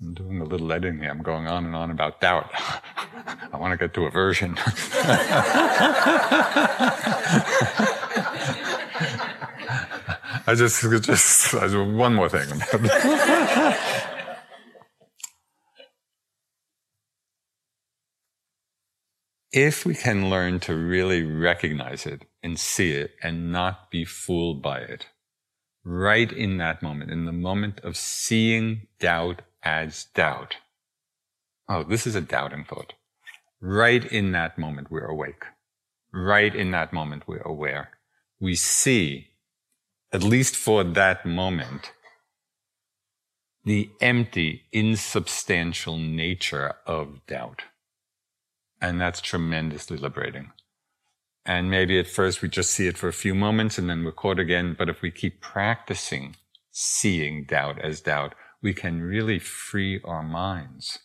[0.00, 1.10] I'm doing a little editing here.
[1.10, 2.50] I'm going on and on about doubt.
[3.52, 4.56] I want to get to aversion.
[10.46, 12.48] I just, just one more thing.
[19.52, 24.62] if we can learn to really recognize it and see it and not be fooled
[24.62, 25.06] by it,
[25.84, 30.56] right in that moment, in the moment of seeing doubt as doubt.
[31.68, 32.94] Oh, this is a doubting thought.
[33.60, 35.44] Right in that moment, we're awake.
[36.12, 37.90] Right in that moment, we're aware.
[38.40, 39.28] We see,
[40.12, 41.92] at least for that moment,
[43.64, 47.62] the empty, insubstantial nature of doubt.
[48.80, 50.50] And that's tremendously liberating.
[51.44, 54.12] And maybe at first we just see it for a few moments and then we're
[54.12, 54.76] caught again.
[54.78, 56.36] But if we keep practicing
[56.70, 61.00] seeing doubt as doubt, we can really free our minds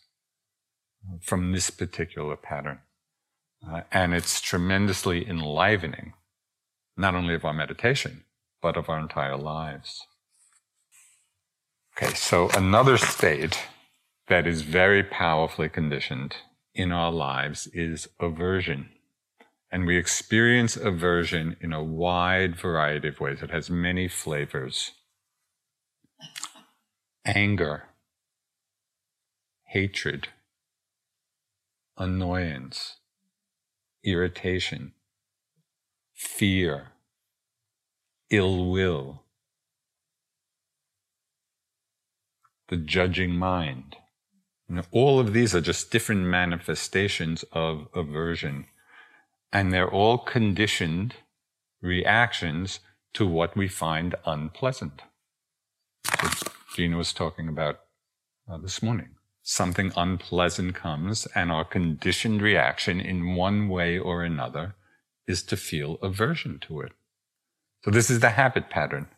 [1.20, 2.78] from this particular pattern.
[3.68, 6.12] Uh, and it's tremendously enlivening,
[6.96, 8.24] not only of our meditation,
[8.62, 10.06] but of our entire lives.
[11.96, 13.58] Okay, so another state
[14.28, 16.36] that is very powerfully conditioned
[16.74, 18.90] in our lives is aversion.
[19.70, 23.42] And we experience aversion in a wide variety of ways.
[23.42, 24.92] It has many flavors
[27.24, 27.84] anger,
[29.66, 30.28] hatred,
[31.98, 32.96] annoyance,
[34.02, 34.92] irritation,
[36.14, 36.88] fear,
[38.30, 39.22] ill will,
[42.68, 43.96] the judging mind.
[44.68, 48.66] And all of these are just different manifestations of aversion.
[49.52, 51.14] And they're all conditioned
[51.80, 52.80] reactions
[53.14, 55.02] to what we find unpleasant.
[56.36, 57.80] So Gina was talking about
[58.50, 59.10] uh, this morning.
[59.42, 64.74] Something unpleasant comes, and our conditioned reaction in one way or another
[65.26, 66.92] is to feel aversion to it.
[67.84, 69.08] So, this is the habit pattern.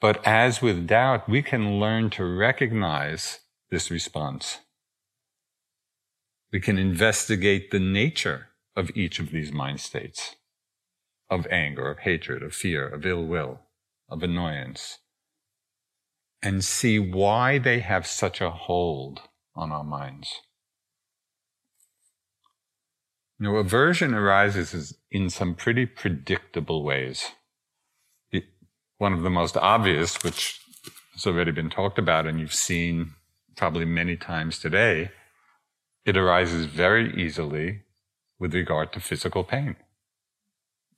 [0.00, 3.40] But as with doubt, we can learn to recognize
[3.70, 4.58] this response.
[6.52, 10.36] We can investigate the nature of each of these mind states
[11.30, 13.60] of anger, of hatred, of fear, of ill will,
[14.10, 14.98] of annoyance
[16.42, 19.20] and see why they have such a hold
[19.54, 20.40] on our minds.
[23.38, 27.30] You know, aversion arises in some pretty predictable ways.
[28.30, 28.44] It,
[28.98, 30.60] one of the most obvious, which
[31.14, 33.12] has already been talked about and you've seen
[33.56, 35.10] probably many times today,
[36.04, 37.82] it arises very easily
[38.38, 39.76] with regard to physical pain.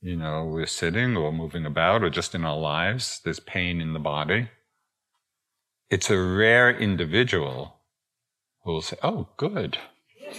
[0.00, 3.92] You know, we're sitting or moving about or just in our lives, there's pain in
[3.92, 4.48] the body
[5.90, 7.76] it's a rare individual
[8.62, 9.78] who will say, Oh, good.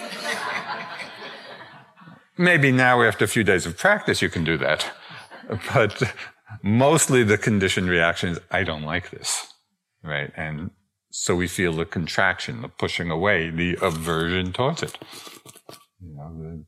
[2.37, 4.91] Maybe now, after a few days of practice, you can do that.
[5.73, 6.01] But
[6.63, 9.53] mostly the conditioned reaction is, I don't like this.
[10.03, 10.31] Right?
[10.35, 10.71] And
[11.17, 14.97] so we feel the contraction, the pushing away, the aversion towards it.
[16.01, 16.65] You know, the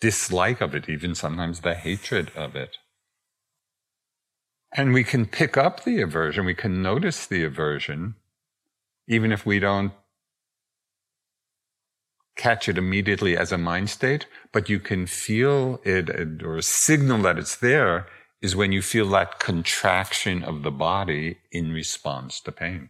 [0.00, 2.78] dislike of it, even sometimes the hatred of it.
[4.72, 8.16] And we can pick up the aversion, we can notice the aversion,
[9.06, 9.92] even if we don't
[12.34, 17.38] catch it immediately as a mind state, but you can feel it or signal that
[17.38, 18.08] it's there
[18.40, 22.88] is when you feel that contraction of the body in response to pain.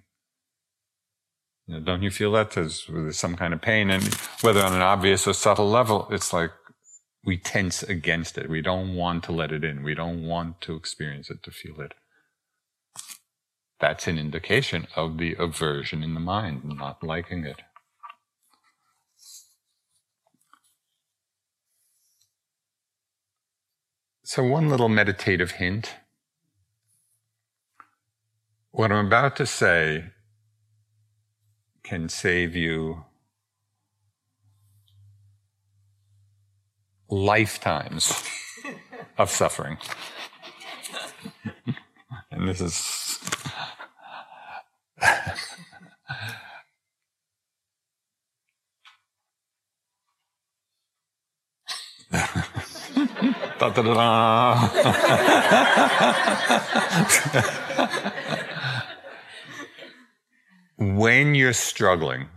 [1.66, 2.52] You know, don't you feel that?
[2.52, 4.04] There's, there's some kind of pain, and
[4.42, 6.50] whether on an obvious or subtle level, it's like
[7.24, 8.50] we tense against it.
[8.50, 9.82] We don't want to let it in.
[9.82, 11.94] We don't want to experience it, to feel it.
[13.80, 17.62] That's an indication of the aversion in the mind, not liking it.
[24.24, 25.94] So, one little meditative hint.
[28.70, 30.11] What I'm about to say
[31.82, 33.04] can save you
[37.08, 38.24] lifetimes
[39.18, 39.76] of suffering.
[42.30, 43.18] and this is.
[53.58, 53.94] da da da
[60.82, 62.28] when you're struggling,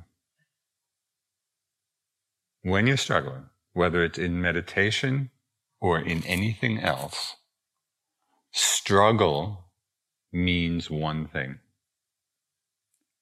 [2.62, 5.32] when you're struggling, whether it's in meditation
[5.82, 7.36] or in anything else,
[8.52, 9.66] struggle
[10.32, 11.60] means one thing.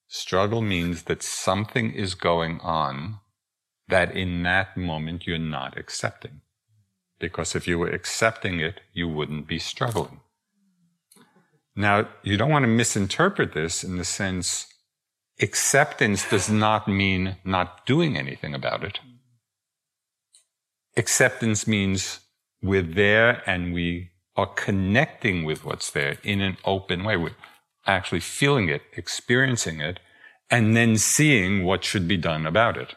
[0.08, 3.20] Struggle means that something is going on
[3.88, 6.40] that in that moment you're not accepting.
[7.18, 10.20] Because if you were accepting it, you wouldn't be struggling.
[11.76, 14.73] Now, you don't want to misinterpret this in the sense
[15.40, 19.00] acceptance does not mean not doing anything about it.
[20.96, 22.20] Acceptance means
[22.62, 27.16] we're there and we are connecting with what's there in an open way.
[27.16, 27.36] We're
[27.86, 30.00] actually feeling it, experiencing it,
[30.50, 32.94] and then seeing what should be done about it.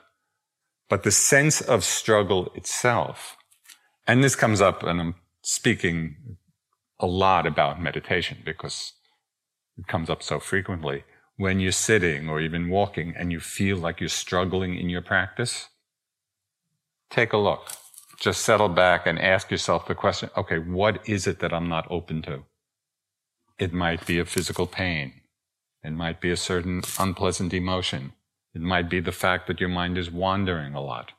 [0.90, 3.36] But the sense of struggle itself,
[4.06, 6.38] and this comes up, and I'm speaking
[7.00, 8.94] a lot about meditation because
[9.78, 11.04] it comes up so frequently.
[11.38, 15.70] When you're sitting or even walking and you feel like you're struggling in your practice,
[17.10, 17.72] take a look.
[18.20, 21.88] Just settle back and ask yourself the question okay, what is it that I'm not
[21.90, 22.44] open to?
[23.60, 25.14] It might be a physical pain.
[25.84, 28.14] It might be a certain unpleasant emotion.
[28.54, 31.12] It might be the fact that your mind is wandering a lot.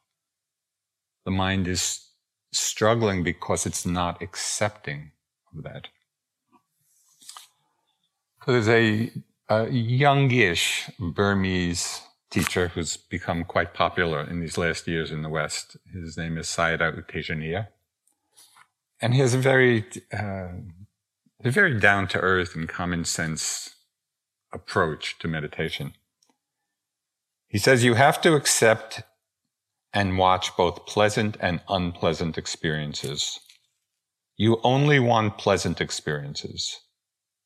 [1.24, 2.08] The mind is
[2.52, 5.12] struggling because it's not accepting
[5.56, 5.88] of that.
[8.44, 9.10] So there's a,
[9.48, 15.76] a youngish Burmese teacher who's become quite popular in these last years in the West.
[15.92, 17.68] His name is Sayadaw U Tejaniya.
[19.00, 20.48] And he has a very, uh,
[21.44, 23.74] a very down to earth and common sense
[24.52, 25.94] approach to meditation.
[27.46, 29.02] He says you have to accept
[29.94, 33.40] and watch both pleasant and unpleasant experiences.
[34.36, 36.80] You only want pleasant experiences.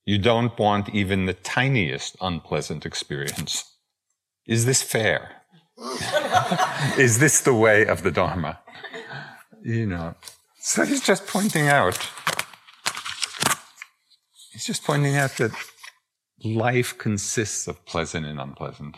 [0.05, 3.65] You don't want even the tiniest unpleasant experience.
[4.47, 5.43] Is this fair?
[6.99, 8.59] Is this the way of the Dharma?
[9.63, 10.15] You know.
[10.59, 11.99] So he's just pointing out,
[14.53, 15.53] he's just pointing out that
[16.45, 18.97] life consists of pleasant and unpleasant.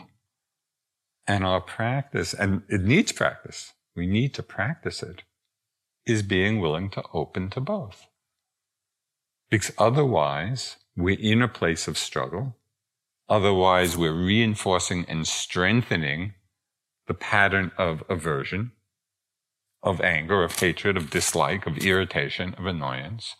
[1.27, 5.23] And our practice, and it needs practice, we need to practice it,
[6.05, 8.07] is being willing to open to both.
[9.49, 12.55] Because otherwise, we're in a place of struggle.
[13.27, 16.33] Otherwise, we're reinforcing and strengthening
[17.07, 18.71] the pattern of aversion,
[19.83, 23.35] of anger, of hatred, of dislike, of irritation, of annoyance.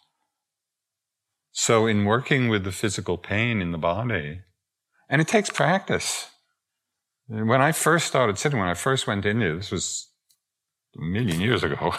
[1.51, 4.41] So, in working with the physical pain in the body,
[5.10, 6.30] and it takes practice.
[7.28, 10.10] When I first started sitting, when I first went in here, this was
[10.97, 11.95] a million years ago,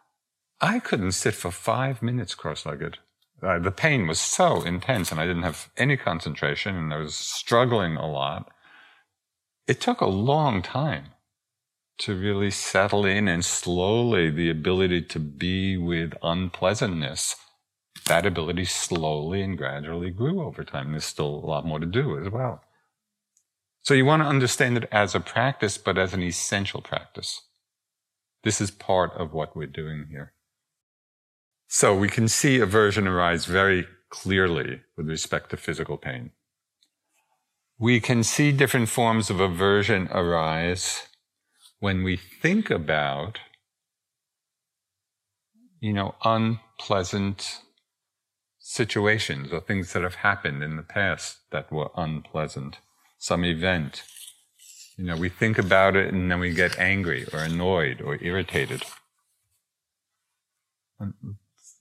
[0.60, 2.98] I couldn't sit for five minutes cross legged.
[3.42, 7.14] Uh, the pain was so intense and I didn't have any concentration and I was
[7.14, 8.50] struggling a lot.
[9.66, 11.10] It took a long time
[11.98, 17.36] to really settle in and slowly the ability to be with unpleasantness.
[18.06, 20.92] That ability slowly and gradually grew over time.
[20.92, 22.62] There's still a lot more to do as well.
[23.82, 27.42] So you want to understand it as a practice, but as an essential practice.
[28.44, 30.32] This is part of what we're doing here.
[31.68, 36.30] So we can see aversion arise very clearly with respect to physical pain.
[37.78, 41.06] We can see different forms of aversion arise
[41.78, 43.38] when we think about,
[45.78, 47.60] you know, unpleasant
[48.58, 52.78] situations or things that have happened in the past that were unpleasant
[53.18, 54.04] some event.
[54.96, 58.82] You know, we think about it and then we get angry or annoyed or irritated.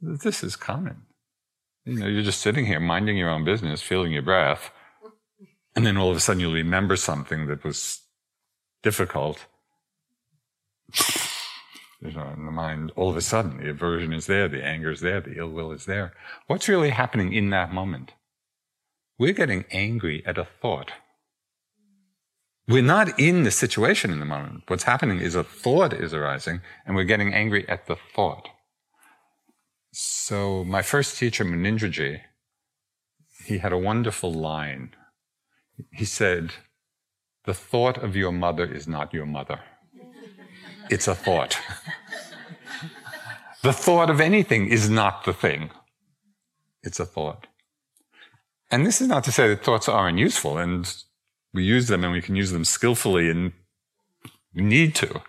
[0.02, 1.04] This is common.
[1.86, 4.72] You know, you're just sitting here minding your own business, feeling your breath,
[5.76, 8.02] and then all of a sudden you'll remember something that was
[8.84, 9.46] difficult.
[12.02, 14.92] You know, in the mind, all of a sudden the aversion is there, the anger
[14.92, 16.14] is there, the ill will is there.
[16.46, 18.14] What's really happening in that moment?
[19.18, 20.92] We're getting angry at a thought.
[22.68, 24.64] We're not in the situation in the moment.
[24.68, 28.50] What's happening is a thought is arising and we're getting angry at the thought.
[29.92, 32.22] So my first teacher, Munindraji,
[33.46, 34.96] he had a wonderful line.
[35.92, 36.52] He said,
[37.46, 39.62] the thought of your mother is not your mother.
[40.90, 41.58] It's a thought.
[43.64, 45.72] the thought of anything is not the thing.
[46.84, 47.48] It's a thought.
[48.70, 50.94] And this is not to say that thoughts aren't useful and
[51.54, 53.54] we use them and we can use them skillfully and
[54.54, 55.22] need to.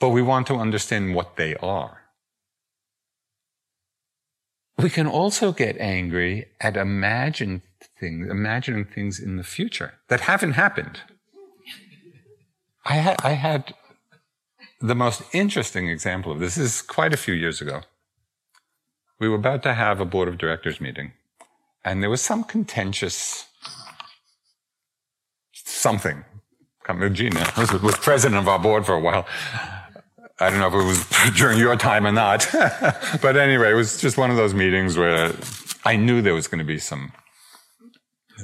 [0.00, 1.99] but we want to understand what they are.
[4.82, 7.62] We can also get angry at imagine
[7.98, 11.00] things, imagining things in the future that haven't happened.
[12.84, 13.74] I had, I had
[14.80, 16.54] the most interesting example of this.
[16.54, 17.82] this is quite a few years ago.
[19.18, 21.12] We were about to have a board of directors meeting,
[21.84, 23.46] and there was some contentious
[25.52, 26.24] something.
[27.12, 29.24] Gina was, was president of our board for a while.
[30.40, 32.48] I don't know if it was during your time or not.
[33.22, 35.32] but anyway, it was just one of those meetings where
[35.84, 37.12] I knew there was going to be some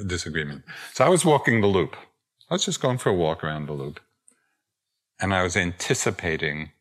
[0.06, 0.64] disagreement.
[0.92, 1.96] So I was walking the loop.
[2.50, 4.00] I was just going for a walk around the loop.
[5.18, 6.72] And I was anticipating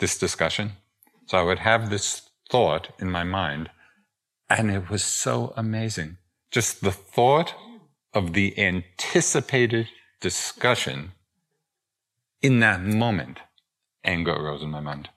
[0.00, 0.72] this discussion.
[1.26, 3.70] So I would have this thought in my mind.
[4.50, 6.16] And it was so amazing.
[6.50, 7.54] Just the thought
[8.14, 9.88] of the anticipated
[10.20, 11.12] discussion
[12.40, 13.38] in that moment,
[14.08, 15.10] anger arose in my mind.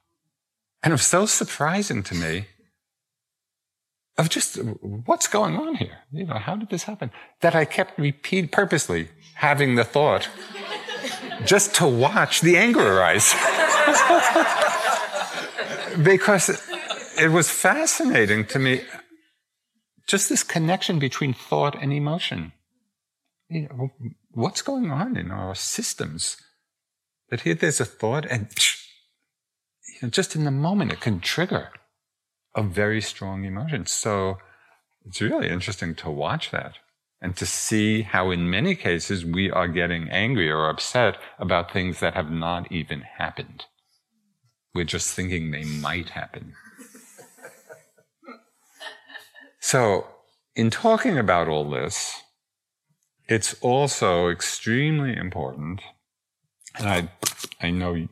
[0.84, 2.48] And it was so surprising to me
[4.18, 4.58] of just
[5.06, 6.00] what's going on here?
[6.12, 7.12] You know, how did this happen?
[7.42, 10.30] That I kept repeat purposely having the thought
[11.46, 13.34] just to watch the anger arise.
[16.04, 16.50] because
[17.18, 18.82] it was fascinating to me
[20.08, 22.52] just this connection between thought and emotion.
[23.50, 23.92] You know,
[24.32, 26.38] what's going on in our systems?
[27.30, 28.50] That here there's a thought and
[30.02, 31.70] you know, just in the moment it can trigger
[32.56, 33.86] a very strong emotion.
[33.86, 34.38] So
[35.06, 36.76] it's really interesting to watch that
[37.22, 42.00] and to see how in many cases we are getting angry or upset about things
[42.00, 43.66] that have not even happened.
[44.74, 46.54] We're just thinking they might happen.
[49.60, 50.08] so
[50.56, 52.22] in talking about all this,
[53.28, 55.82] it's also extremely important,
[56.78, 57.10] and I,
[57.66, 58.08] I know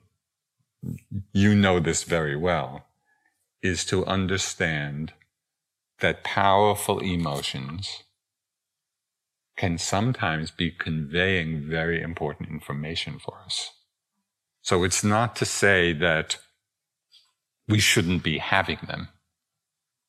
[1.34, 2.86] you know this very well,
[3.62, 5.14] is to understand
[6.00, 8.04] that powerful emotions
[9.58, 13.72] can sometimes be conveying very important information for us.
[14.62, 16.38] So it's not to say that
[17.68, 19.10] we shouldn't be having them.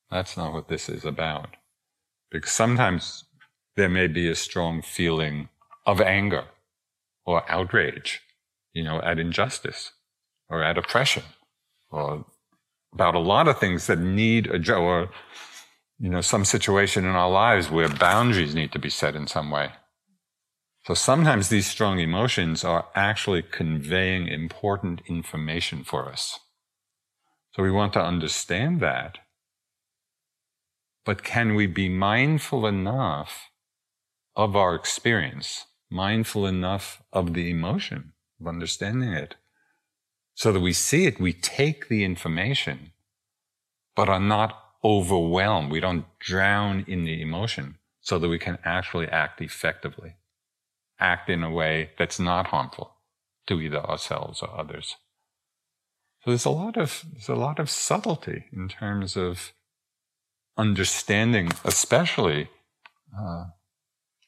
[0.09, 1.57] That's not what this is about.
[2.31, 3.25] Because sometimes
[3.75, 5.49] there may be a strong feeling
[5.85, 6.45] of anger
[7.25, 8.21] or outrage,
[8.73, 9.91] you know, at injustice
[10.51, 11.23] or at oppression
[11.89, 12.25] or
[12.93, 15.09] about a lot of things that need a or
[15.97, 19.49] you know some situation in our lives where boundaries need to be set in some
[19.49, 19.69] way.
[20.85, 26.39] So sometimes these strong emotions are actually conveying important information for us.
[27.53, 29.19] So we want to understand that.
[31.05, 33.49] But can we be mindful enough
[34.35, 39.35] of our experience, mindful enough of the emotion, of understanding it,
[40.41, 42.93] so that we see it, we take the information,
[43.95, 45.71] but are not overwhelmed.
[45.71, 50.15] We don't drown in the emotion so that we can actually act effectively,
[50.99, 52.95] act in a way that's not harmful
[53.45, 54.95] to either ourselves or others.
[56.23, 59.53] So there's a lot of, there's a lot of subtlety in terms of
[60.57, 62.49] understanding, especially,
[63.15, 63.43] uh,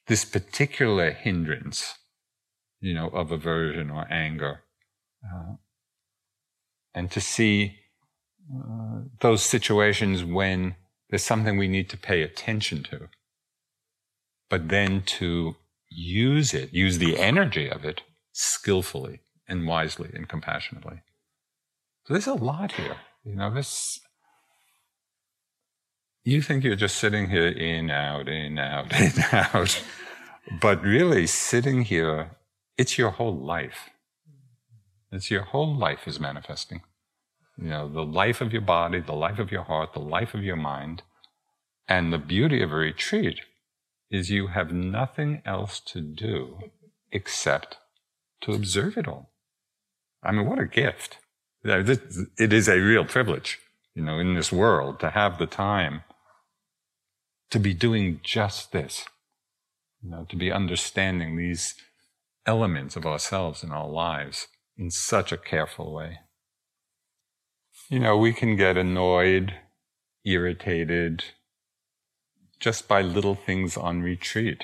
[0.05, 1.95] this particular hindrance,
[2.79, 4.61] you know, of aversion or anger.
[5.25, 5.53] Uh,
[6.93, 7.79] and to see
[8.53, 10.75] uh, those situations when
[11.09, 13.09] there's something we need to pay attention to,
[14.49, 15.55] but then to
[15.89, 21.01] use it, use the energy of it skillfully and wisely and compassionately.
[22.05, 22.97] So there's a lot here.
[23.23, 23.99] You know, this,
[26.23, 29.81] you think you're just sitting here in, out, in, out, in, out.
[30.59, 32.31] But really, sitting here,
[32.77, 33.89] it's your whole life.
[35.13, 36.81] It's your whole life is manifesting.
[37.57, 40.43] You know, the life of your body, the life of your heart, the life of
[40.43, 41.03] your mind.
[41.87, 43.41] And the beauty of a retreat
[44.09, 46.71] is you have nothing else to do
[47.11, 47.77] except
[48.41, 49.29] to observe it all.
[50.23, 51.19] I mean, what a gift.
[51.63, 53.59] It is a real privilege,
[53.93, 56.03] you know, in this world to have the time
[57.51, 59.05] to be doing just this,
[60.01, 61.75] you know, to be understanding these
[62.47, 64.47] elements of ourselves and our lives
[64.77, 66.19] in such a careful way.
[67.89, 69.53] You know, we can get annoyed,
[70.25, 71.23] irritated
[72.59, 74.63] just by little things on retreat.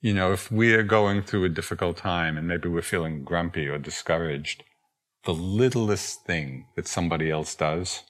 [0.00, 3.68] You know, if we are going through a difficult time and maybe we're feeling grumpy
[3.68, 4.64] or discouraged,
[5.24, 8.02] the littlest thing that somebody else does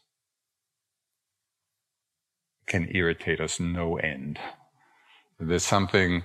[2.66, 4.38] can irritate us no end.
[5.38, 6.22] There's something,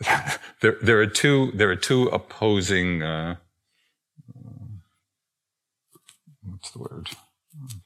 [0.60, 3.36] there, there are two, there are two opposing, uh,
[6.42, 7.08] what's the word?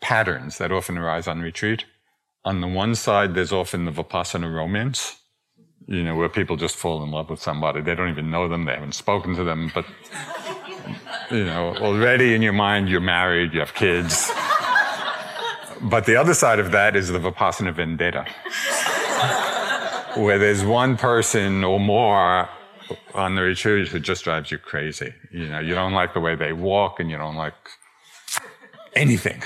[0.00, 1.84] Patterns that often arise on retreat.
[2.44, 5.16] On the one side, there's often the Vipassana romance,
[5.86, 7.80] you know, where people just fall in love with somebody.
[7.80, 8.64] They don't even know them.
[8.64, 9.86] They haven't spoken to them, but,
[11.30, 14.30] you know, already in your mind, you're married, you have kids.
[15.80, 18.26] But the other side of that is the Vipassana vendetta,
[20.16, 22.48] where there's one person or more
[23.14, 25.14] on the retreat who just drives you crazy.
[25.30, 27.54] You know, you don't like the way they walk and you don't like
[28.94, 29.42] anything.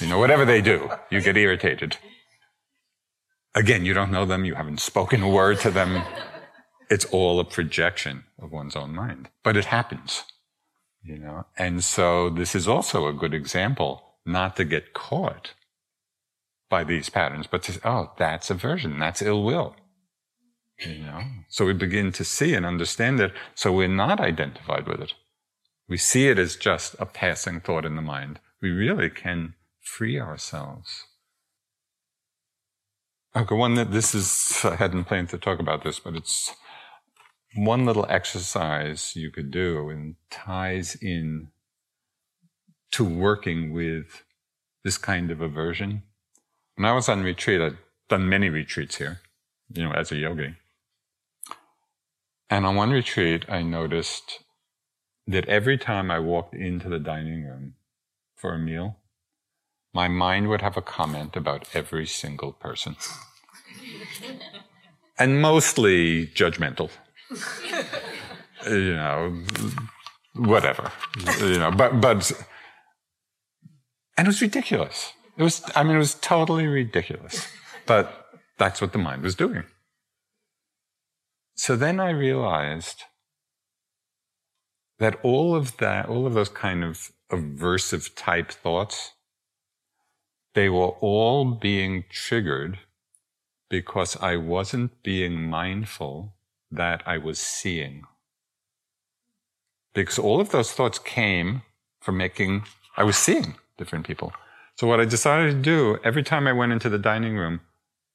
[0.00, 1.96] You know, whatever they do, you get irritated.
[3.54, 6.02] Again, you don't know them, you haven't spoken a word to them.
[6.88, 9.28] It's all a projection of one's own mind.
[9.42, 10.24] But it happens,
[11.02, 11.46] you know.
[11.56, 15.54] And so this is also a good example not to get caught
[16.68, 19.74] by these patterns, but to, oh, that's aversion, that's ill will.
[20.80, 21.22] You know?
[21.48, 25.14] So we begin to see and understand it, so we're not identified with it.
[25.88, 28.40] We see it as just a passing thought in the mind.
[28.62, 31.06] We really can free ourselves
[33.34, 36.52] Okay, one that this is, I hadn't planned to talk about this, but it's
[37.54, 41.48] one little exercise you could do and ties in
[42.90, 44.24] to working with
[44.82, 46.02] this kind of aversion.
[46.74, 47.78] When I was on retreat, I'd
[48.08, 49.20] done many retreats here,
[49.72, 50.56] you know, as a yogi.
[52.50, 54.40] And on one retreat, I noticed
[55.26, 57.74] that every time I walked into the dining room
[58.34, 58.96] for a meal,
[59.94, 62.96] my mind would have a comment about every single person.
[65.18, 66.90] and mostly judgmental.
[68.66, 69.40] you know,
[70.34, 70.90] whatever.
[71.38, 72.32] You know, but, but,
[74.16, 75.12] and it was ridiculous.
[75.38, 77.46] It was, I mean, it was totally ridiculous.
[77.86, 78.26] But
[78.58, 79.64] that's what the mind was doing.
[81.62, 83.02] So then I realized
[84.98, 89.12] that all of that, all of those kind of aversive type thoughts,
[90.54, 92.78] they were all being triggered
[93.68, 96.32] because I wasn't being mindful
[96.70, 98.04] that I was seeing.
[99.92, 101.60] Because all of those thoughts came
[102.00, 102.64] from making,
[102.96, 104.32] I was seeing different people.
[104.76, 107.60] So what I decided to do, every time I went into the dining room,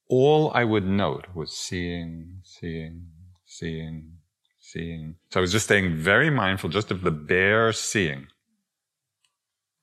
[0.10, 3.12] all I would note was seeing, seeing,
[3.58, 4.18] seeing,
[4.60, 5.16] seeing.
[5.32, 8.28] So I was just staying very mindful just of the bare seeing.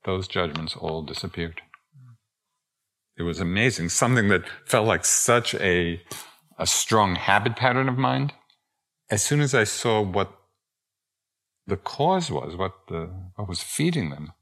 [0.04, 1.62] Those judgments all disappeared.
[3.16, 3.90] It was amazing.
[3.90, 6.02] Something that felt like such a,
[6.58, 8.32] a strong habit pattern of mind.
[9.10, 10.32] As soon as I saw what
[11.66, 14.32] the cause was, what, the, what was feeding them,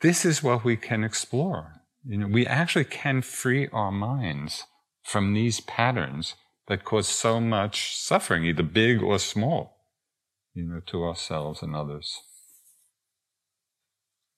[0.00, 1.82] this is what we can explore.
[2.06, 4.64] You know, we actually can free our minds
[5.02, 6.34] from these patterns
[6.68, 9.86] that cause so much suffering, either big or small,
[10.54, 12.20] you know, to ourselves and others.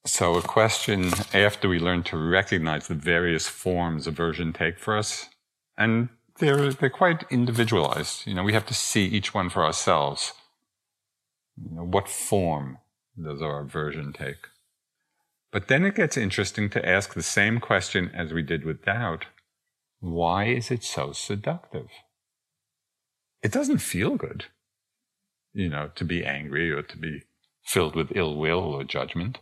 [0.04, 5.28] So, a question after we learn to recognize the various forms aversion take for us,
[5.76, 8.26] and they're, they're quite individualized.
[8.26, 10.32] You know, we have to see each one for ourselves.
[11.56, 12.78] You know, what form
[13.20, 14.48] does our aversion take?
[15.50, 19.26] But then it gets interesting to ask the same question as we did with doubt
[20.00, 21.88] why is it so seductive?
[23.42, 24.46] It doesn't feel good,
[25.52, 27.22] you know, to be angry or to be
[27.64, 29.38] filled with ill will or judgment.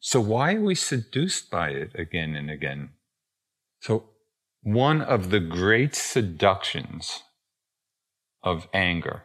[0.00, 2.90] So why are we seduced by it again and again?
[3.80, 4.10] So
[4.62, 7.22] one of the great seductions
[8.42, 9.24] of anger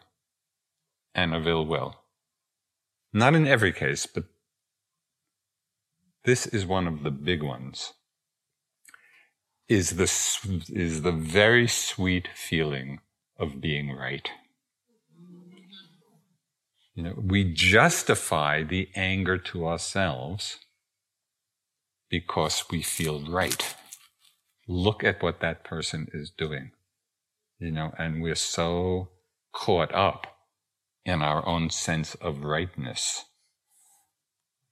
[1.13, 1.95] and of ill will,
[3.13, 4.25] not in every case, but
[6.25, 7.93] this is one of the big ones,
[9.67, 10.03] is the,
[10.73, 12.99] is the very sweet feeling
[13.37, 14.29] of being right.
[16.93, 20.59] You know, we justify the anger to ourselves
[22.09, 23.75] because we feel right.
[24.67, 26.71] Look at what that person is doing.
[27.59, 29.09] You know, and we're so
[29.51, 30.27] caught up
[31.05, 33.25] in our own sense of rightness.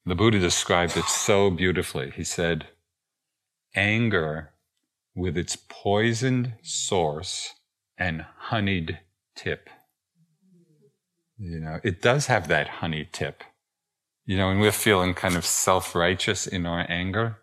[0.06, 2.12] The Buddha described it so beautifully.
[2.16, 2.68] He said,
[3.76, 4.53] anger
[5.16, 7.53] with its poisoned source
[7.97, 8.99] and honeyed
[9.36, 9.70] tip.
[11.38, 13.43] You know, it does have that honey tip.
[14.26, 17.38] You know, when we're feeling kind of self righteous in our anger,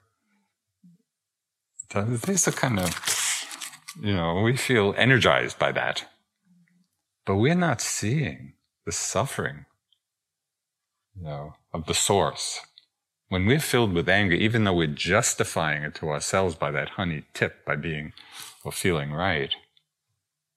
[1.92, 3.46] there's a kind of,
[4.00, 6.06] you know, we feel energized by that.
[7.26, 8.54] But we're not seeing
[8.86, 9.66] the suffering,
[11.14, 12.60] you know, of the source.
[13.30, 17.22] When we're filled with anger, even though we're justifying it to ourselves by that honey
[17.32, 18.12] tip, by being
[18.64, 19.54] or feeling right,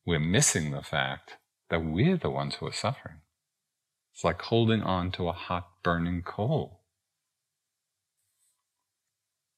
[0.08, 1.34] we're missing the fact
[1.70, 3.18] that we're the ones who are suffering.
[4.12, 6.82] It's like holding on to a hot, burning coal.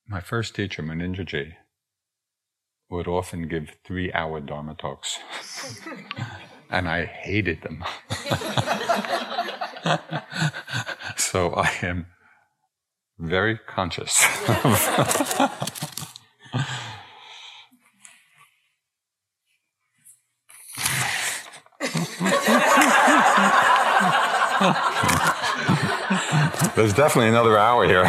[0.05, 1.53] My first teacher, Munindraji,
[2.89, 5.20] would often give three hour Dharma talks,
[6.70, 7.82] and I hated them.
[11.16, 12.07] so I am
[13.20, 14.26] very conscious
[26.76, 28.03] There's definitely another hour here.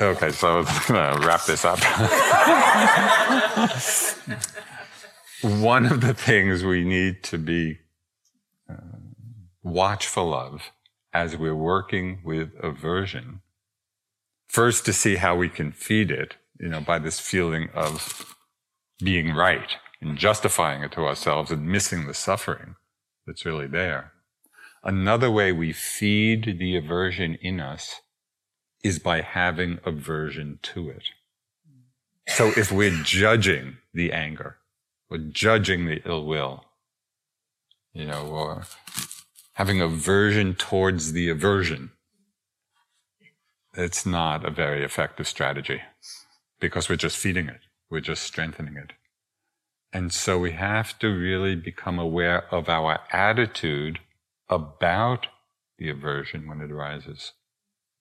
[0.00, 1.80] okay, so let's wrap this up.
[5.42, 7.78] One of the things we need to be
[9.62, 10.70] watchful of
[11.12, 13.40] as we're working with aversion,
[14.48, 18.36] first to see how we can feed it, you know, by this feeling of
[19.02, 22.76] being right and justifying it to ourselves and missing the suffering
[23.26, 24.12] that's really there.
[24.84, 28.00] Another way we feed the aversion in us
[28.82, 31.04] is by having aversion to it.
[32.28, 34.58] So if we're judging the anger,
[35.10, 36.64] or judging the ill will,
[37.92, 38.64] you know, or
[39.54, 41.90] having aversion towards the aversion,
[43.74, 45.80] it's not a very effective strategy
[46.60, 47.60] because we're just feeding it.
[47.90, 48.92] We're just strengthening it.
[49.92, 53.98] And so we have to really become aware of our attitude
[54.48, 55.26] about
[55.78, 57.32] the aversion when it arises.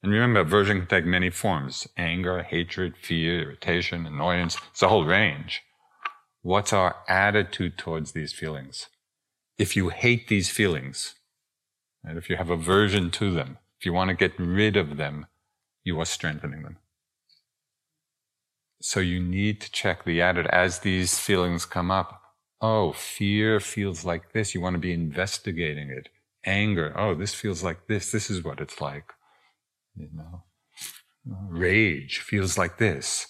[0.03, 4.57] And remember, aversion can take many forms anger, hatred, fear, irritation, annoyance.
[4.71, 5.61] It's a whole range.
[6.41, 8.87] What's our attitude towards these feelings?
[9.57, 11.15] If you hate these feelings,
[12.03, 15.27] and if you have aversion to them, if you want to get rid of them,
[15.83, 16.77] you are strengthening them.
[18.81, 22.21] So you need to check the attitude as these feelings come up.
[22.61, 24.53] Oh, fear feels like this.
[24.53, 26.09] You want to be investigating it.
[26.43, 26.93] Anger.
[26.95, 28.11] Oh, this feels like this.
[28.11, 29.13] This is what it's like.
[29.95, 30.43] You know,
[31.25, 33.27] rage feels like this.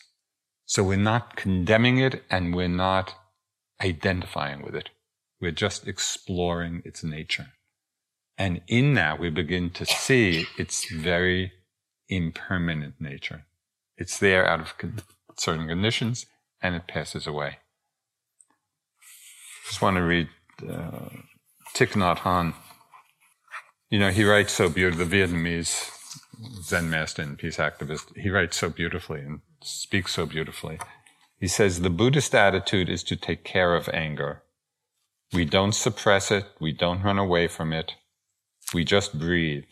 [0.65, 3.15] So we're not condemning it and we're not
[3.83, 4.89] identifying with it.
[5.41, 7.47] We're just exploring its nature.
[8.41, 11.51] And in that, we begin to see its very
[12.09, 13.45] impermanent nature.
[13.97, 14.73] It's there out of
[15.37, 16.25] certain conditions
[16.59, 17.59] and it passes away.
[19.67, 20.27] Just want to read
[20.67, 21.09] uh,
[21.75, 22.55] Thich Nhat Hanh.
[23.91, 25.91] You know, he writes so beautifully, the Vietnamese
[26.63, 30.79] Zen master and peace activist, he writes so beautifully and speaks so beautifully.
[31.39, 34.41] He says, the Buddhist attitude is to take care of anger.
[35.31, 36.47] We don't suppress it.
[36.59, 37.93] We don't run away from it.
[38.73, 39.65] We just breathe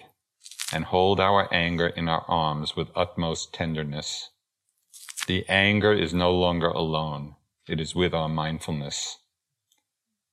[0.74, 4.30] and hold our anger in our arms with utmost tenderness.
[5.26, 7.36] The anger is no longer alone.
[7.68, 9.18] It is with our mindfulness.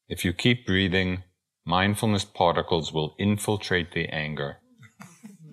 [0.08, 1.22] If you keep breathing,
[1.64, 4.58] mindfulness particles will infiltrate the anger.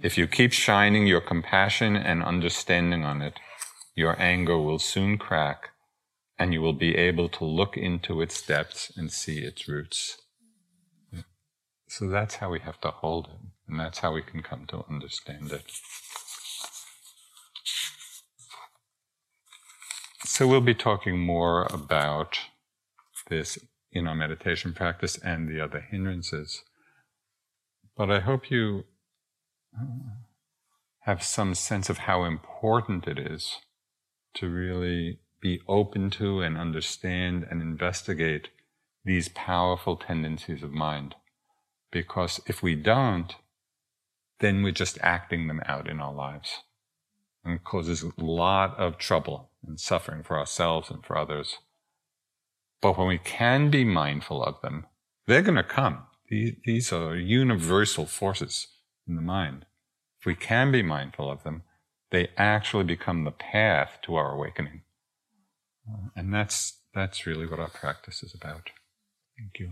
[0.02, 3.40] If you keep shining your compassion and understanding on it,
[3.96, 5.70] your anger will soon crack
[6.40, 10.23] and you will be able to look into its depths and see its roots.
[11.96, 14.84] So that's how we have to hold it, and that's how we can come to
[14.90, 15.62] understand it.
[20.24, 22.40] So we'll be talking more about
[23.30, 23.60] this
[23.92, 26.64] in our meditation practice and the other hindrances.
[27.96, 28.86] But I hope you
[29.80, 29.86] uh,
[31.02, 33.58] have some sense of how important it is
[34.34, 38.50] to really be open to and understand and investigate
[39.06, 41.14] these powerful tendencies of mind.
[41.94, 43.36] Because if we don't,
[44.40, 46.64] then we're just acting them out in our lives
[47.44, 51.58] and it causes a lot of trouble and suffering for ourselves and for others.
[52.82, 54.86] But when we can be mindful of them,
[55.28, 56.04] they're going to come.
[56.30, 58.68] These are universal forces
[59.08, 59.66] in the mind.
[60.20, 61.64] If we can be mindful of them,
[62.12, 64.82] they actually become the path to our awakening.
[66.16, 68.70] And that's, that's really what our practice is about.
[69.38, 69.72] Thank you.